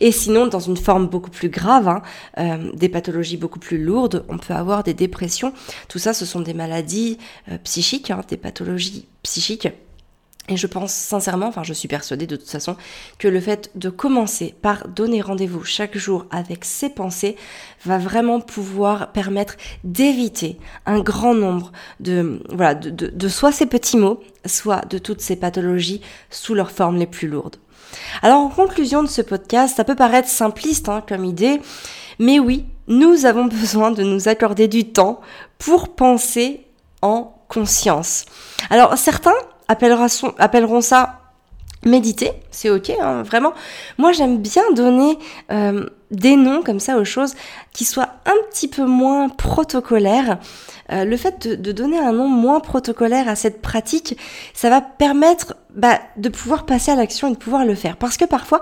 Et 0.00 0.12
sinon, 0.12 0.46
dans 0.46 0.60
une 0.60 0.76
forme 0.76 1.06
beaucoup 1.06 1.30
plus 1.30 1.48
grave, 1.48 1.88
hein, 1.88 2.02
euh, 2.38 2.70
des 2.74 2.88
pathologies 2.88 3.36
beaucoup 3.36 3.58
plus 3.58 3.82
lourdes, 3.82 4.24
on 4.28 4.38
peut 4.38 4.52
avoir 4.52 4.82
des 4.82 4.94
dépressions. 4.94 5.52
Tout 5.88 5.98
ça, 5.98 6.12
ce 6.12 6.26
sont 6.26 6.40
des 6.40 6.54
maladies 6.54 7.18
euh, 7.50 7.58
psychiques, 7.64 8.10
hein, 8.10 8.20
des 8.28 8.36
pathologies 8.36 9.06
psychiques 9.22 9.68
et 10.48 10.56
je 10.56 10.66
pense 10.66 10.92
sincèrement, 10.92 11.48
enfin 11.48 11.62
je 11.62 11.72
suis 11.72 11.88
persuadée 11.88 12.26
de 12.26 12.36
toute 12.36 12.48
façon, 12.48 12.76
que 13.18 13.28
le 13.28 13.40
fait 13.40 13.70
de 13.74 13.90
commencer 13.90 14.54
par 14.62 14.88
donner 14.88 15.20
rendez-vous 15.20 15.64
chaque 15.64 15.96
jour 15.96 16.26
avec 16.30 16.64
ses 16.64 16.88
pensées 16.88 17.36
va 17.84 17.98
vraiment 17.98 18.40
pouvoir 18.40 19.12
permettre 19.12 19.56
d'éviter 19.84 20.58
un 20.86 21.00
grand 21.00 21.34
nombre 21.34 21.72
de, 22.00 22.42
voilà, 22.50 22.74
de, 22.74 22.90
de, 22.90 23.28
soit 23.28 23.52
ces 23.52 23.66
petits 23.66 23.96
mots, 23.96 24.20
soit 24.44 24.84
de 24.88 24.98
toutes 24.98 25.20
ces 25.20 25.36
pathologies 25.36 26.00
sous 26.30 26.54
leurs 26.54 26.70
formes 26.70 26.96
les 26.96 27.06
plus 27.06 27.28
lourdes. 27.28 27.56
Alors 28.22 28.40
en 28.40 28.48
conclusion 28.48 29.02
de 29.02 29.08
ce 29.08 29.22
podcast, 29.22 29.76
ça 29.76 29.84
peut 29.84 29.94
paraître 29.94 30.28
simpliste 30.28 30.88
hein, 30.88 31.02
comme 31.06 31.24
idée, 31.24 31.60
mais 32.18 32.38
oui, 32.38 32.64
nous 32.86 33.26
avons 33.26 33.44
besoin 33.46 33.90
de 33.90 34.04
nous 34.04 34.28
accorder 34.28 34.68
du 34.68 34.92
temps 34.92 35.20
pour 35.58 35.94
penser 35.94 36.66
en 37.02 37.34
conscience. 37.48 38.24
Alors 38.70 38.96
certains 38.96 39.34
appelleront 39.68 40.80
ça 40.80 41.20
méditer, 41.86 42.32
c'est 42.50 42.68
ok, 42.68 42.90
hein, 43.00 43.22
vraiment. 43.22 43.52
Moi, 43.98 44.12
j'aime 44.12 44.38
bien 44.38 44.62
donner 44.74 45.18
euh, 45.50 45.86
des 46.10 46.36
noms 46.36 46.62
comme 46.62 46.80
ça 46.80 46.98
aux 46.98 47.04
choses 47.04 47.34
qui 47.72 47.84
soient 47.84 48.08
un 48.26 48.34
petit 48.50 48.68
peu 48.68 48.84
moins 48.84 49.28
protocolaires. 49.28 50.38
Euh, 50.92 51.04
le 51.04 51.16
fait 51.16 51.46
de, 51.46 51.72
donner 51.72 51.98
un 51.98 52.12
nom 52.12 52.28
moins 52.28 52.60
protocolaire 52.60 53.28
à 53.28 53.36
cette 53.36 53.62
pratique, 53.62 54.18
ça 54.52 54.68
va 54.68 54.80
permettre 54.80 55.54
bah, 55.74 56.00
de 56.16 56.28
pouvoir 56.28 56.66
passer 56.66 56.90
à 56.90 56.96
l'action 56.96 57.28
et 57.28 57.32
de 57.32 57.38
pouvoir 57.38 57.64
le 57.64 57.74
faire. 57.74 57.96
Parce 57.96 58.16
que 58.16 58.24
parfois, 58.24 58.60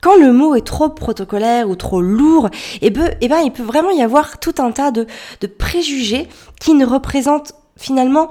quand 0.00 0.16
le 0.16 0.32
mot 0.32 0.54
est 0.54 0.66
trop 0.66 0.88
protocolaire 0.88 1.68
ou 1.68 1.76
trop 1.76 2.00
lourd, 2.00 2.50
eh 2.80 2.90
ben, 2.90 3.14
eh 3.20 3.28
ben, 3.28 3.40
il 3.40 3.52
peut 3.52 3.62
vraiment 3.62 3.90
y 3.90 4.02
avoir 4.02 4.38
tout 4.38 4.54
un 4.58 4.70
tas 4.70 4.90
de 4.90 5.06
préjugés 5.58 6.28
qui 6.60 6.74
ne 6.74 6.86
représentent 6.86 7.52
finalement 7.76 8.28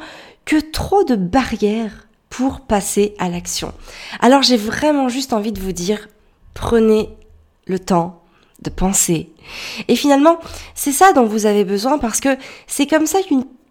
que 0.47 0.59
trop 0.59 1.03
de 1.03 1.15
barrières 1.15 2.07
pour 2.29 2.61
passer 2.61 3.13
à 3.19 3.29
l'action. 3.29 3.73
Alors 4.21 4.41
j'ai 4.41 4.57
vraiment 4.57 5.09
juste 5.09 5.33
envie 5.33 5.51
de 5.51 5.59
vous 5.59 5.73
dire, 5.73 6.07
prenez 6.53 7.09
le 7.65 7.77
temps 7.77 8.23
de 8.61 8.69
penser. 8.69 9.29
Et 9.89 9.95
finalement, 9.95 10.39
c'est 10.73 10.93
ça 10.93 11.11
dont 11.11 11.25
vous 11.25 11.45
avez 11.45 11.65
besoin 11.65 11.99
parce 11.99 12.21
que 12.21 12.37
c'est 12.65 12.87
comme 12.87 13.07
ça 13.07 13.19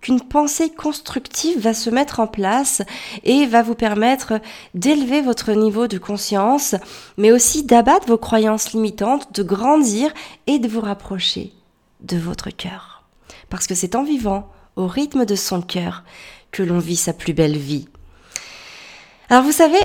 qu'une 0.00 0.20
pensée 0.20 0.70
constructive 0.70 1.58
va 1.58 1.72
se 1.72 1.88
mettre 1.88 2.20
en 2.20 2.26
place 2.26 2.82
et 3.24 3.46
va 3.46 3.62
vous 3.62 3.74
permettre 3.74 4.34
d'élever 4.74 5.22
votre 5.22 5.52
niveau 5.52 5.88
de 5.88 5.98
conscience, 5.98 6.74
mais 7.16 7.32
aussi 7.32 7.64
d'abattre 7.64 8.06
vos 8.06 8.18
croyances 8.18 8.72
limitantes, 8.72 9.34
de 9.34 9.42
grandir 9.42 10.12
et 10.46 10.58
de 10.58 10.68
vous 10.68 10.82
rapprocher 10.82 11.54
de 12.02 12.18
votre 12.18 12.50
cœur. 12.50 13.04
Parce 13.48 13.66
que 13.66 13.74
c'est 13.74 13.96
en 13.96 14.04
vivant 14.04 14.50
au 14.76 14.86
rythme 14.86 15.24
de 15.24 15.34
son 15.34 15.62
cœur 15.62 16.04
que 16.52 16.62
l'on 16.62 16.78
vit 16.78 16.96
sa 16.96 17.12
plus 17.12 17.32
belle 17.32 17.56
vie. 17.56 17.88
Alors 19.28 19.42
vous 19.42 19.52
savez, 19.52 19.80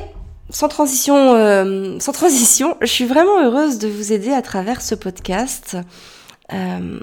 sans 0.50 0.68
transition, 0.68 1.36
euh, 1.36 1.98
je 2.82 2.86
suis 2.86 3.06
vraiment 3.06 3.42
heureuse 3.42 3.80
de 3.80 3.88
vous 3.88 4.14
aider 4.14 4.32
à 4.32 4.42
travers 4.42 4.82
ce 4.82 4.96
podcast. 4.96 5.78
Euh, 6.54 7.00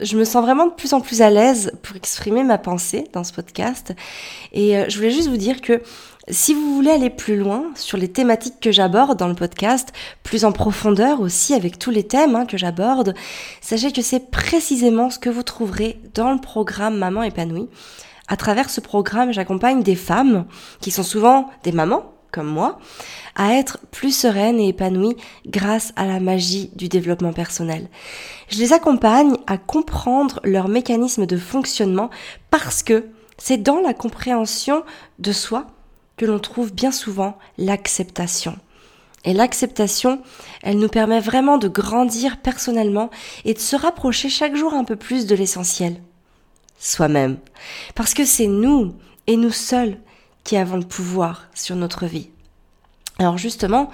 je 0.00 0.16
me 0.16 0.24
sens 0.24 0.42
vraiment 0.42 0.66
de 0.66 0.72
plus 0.72 0.94
en 0.94 1.00
plus 1.00 1.20
à 1.20 1.30
l'aise 1.30 1.72
pour 1.82 1.94
exprimer 1.96 2.42
ma 2.42 2.58
pensée 2.58 3.04
dans 3.12 3.24
ce 3.24 3.32
podcast. 3.32 3.94
Et 4.52 4.76
euh, 4.76 4.86
je 4.88 4.96
voulais 4.96 5.10
juste 5.10 5.28
vous 5.28 5.36
dire 5.36 5.60
que 5.60 5.82
si 6.28 6.54
vous 6.54 6.74
voulez 6.74 6.90
aller 6.90 7.10
plus 7.10 7.36
loin 7.36 7.64
sur 7.74 7.98
les 7.98 8.08
thématiques 8.08 8.60
que 8.60 8.72
j'aborde 8.72 9.18
dans 9.18 9.28
le 9.28 9.34
podcast, 9.34 9.92
plus 10.22 10.44
en 10.44 10.52
profondeur 10.52 11.20
aussi 11.20 11.54
avec 11.54 11.78
tous 11.78 11.90
les 11.90 12.04
thèmes 12.04 12.34
hein, 12.34 12.46
que 12.46 12.56
j'aborde, 12.56 13.14
sachez 13.60 13.92
que 13.92 14.02
c'est 14.02 14.30
précisément 14.30 15.10
ce 15.10 15.18
que 15.18 15.30
vous 15.30 15.42
trouverez 15.42 16.00
dans 16.14 16.32
le 16.32 16.40
programme 16.40 16.96
Maman 16.96 17.22
épanouie. 17.22 17.68
À 18.30 18.36
travers 18.36 18.70
ce 18.70 18.80
programme, 18.80 19.32
j'accompagne 19.32 19.82
des 19.82 19.96
femmes 19.96 20.46
qui 20.80 20.92
sont 20.92 21.02
souvent 21.02 21.50
des 21.64 21.72
mamans 21.72 22.14
comme 22.30 22.46
moi, 22.46 22.78
à 23.34 23.54
être 23.54 23.78
plus 23.90 24.16
sereines 24.16 24.60
et 24.60 24.68
épanouies 24.68 25.16
grâce 25.46 25.92
à 25.96 26.06
la 26.06 26.20
magie 26.20 26.70
du 26.76 26.88
développement 26.88 27.32
personnel. 27.32 27.88
Je 28.48 28.58
les 28.58 28.72
accompagne 28.72 29.34
à 29.48 29.58
comprendre 29.58 30.38
leur 30.44 30.68
mécanisme 30.68 31.26
de 31.26 31.36
fonctionnement 31.36 32.08
parce 32.50 32.84
que 32.84 33.06
c'est 33.36 33.56
dans 33.56 33.80
la 33.80 33.94
compréhension 33.94 34.84
de 35.18 35.32
soi 35.32 35.66
que 36.16 36.24
l'on 36.24 36.38
trouve 36.38 36.72
bien 36.72 36.92
souvent 36.92 37.36
l'acceptation. 37.58 38.56
Et 39.24 39.32
l'acceptation, 39.32 40.22
elle 40.62 40.78
nous 40.78 40.88
permet 40.88 41.18
vraiment 41.18 41.58
de 41.58 41.66
grandir 41.66 42.36
personnellement 42.38 43.10
et 43.44 43.54
de 43.54 43.58
se 43.58 43.74
rapprocher 43.74 44.28
chaque 44.28 44.54
jour 44.54 44.72
un 44.72 44.84
peu 44.84 44.94
plus 44.94 45.26
de 45.26 45.34
l'essentiel. 45.34 46.00
Soi-même. 46.80 47.36
Parce 47.94 48.12
que 48.14 48.24
c'est 48.24 48.48
nous 48.48 48.94
et 49.26 49.36
nous 49.36 49.52
seuls 49.52 49.98
qui 50.42 50.56
avons 50.56 50.78
le 50.78 50.82
pouvoir 50.82 51.46
sur 51.54 51.76
notre 51.76 52.06
vie. 52.06 52.30
Alors 53.18 53.36
justement, 53.38 53.90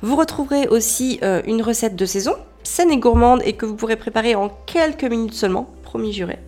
Vous 0.00 0.14
retrouverez 0.14 0.68
aussi 0.68 1.18
euh, 1.24 1.42
une 1.48 1.60
recette 1.60 1.96
de 1.96 2.06
saison, 2.06 2.36
saine 2.62 2.92
et 2.92 2.98
gourmande, 2.98 3.42
et 3.44 3.54
que 3.54 3.66
vous 3.66 3.74
pourrez 3.74 3.96
préparer 3.96 4.36
en 4.36 4.48
quelques 4.66 5.02
minutes 5.02 5.34
seulement, 5.34 5.68
promis 5.82 6.12
juré. 6.12 6.38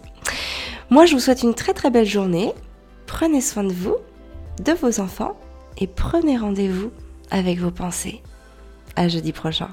Moi, 0.90 1.06
je 1.06 1.14
vous 1.14 1.20
souhaite 1.20 1.44
une 1.44 1.54
très 1.54 1.74
très 1.74 1.90
belle 1.90 2.06
journée. 2.06 2.54
Prenez 3.08 3.42
soin 3.42 3.64
de 3.64 3.74
vous, 3.74 3.98
de 4.64 4.74
vos 4.74 5.00
enfants 5.00 5.38
et 5.78 5.88
prenez 5.88 6.38
rendez-vous 6.38 6.92
avec 7.30 7.60
vos 7.60 7.72
pensées. 7.72 8.22
À 8.96 9.08
jeudi 9.08 9.32
prochain. 9.32 9.70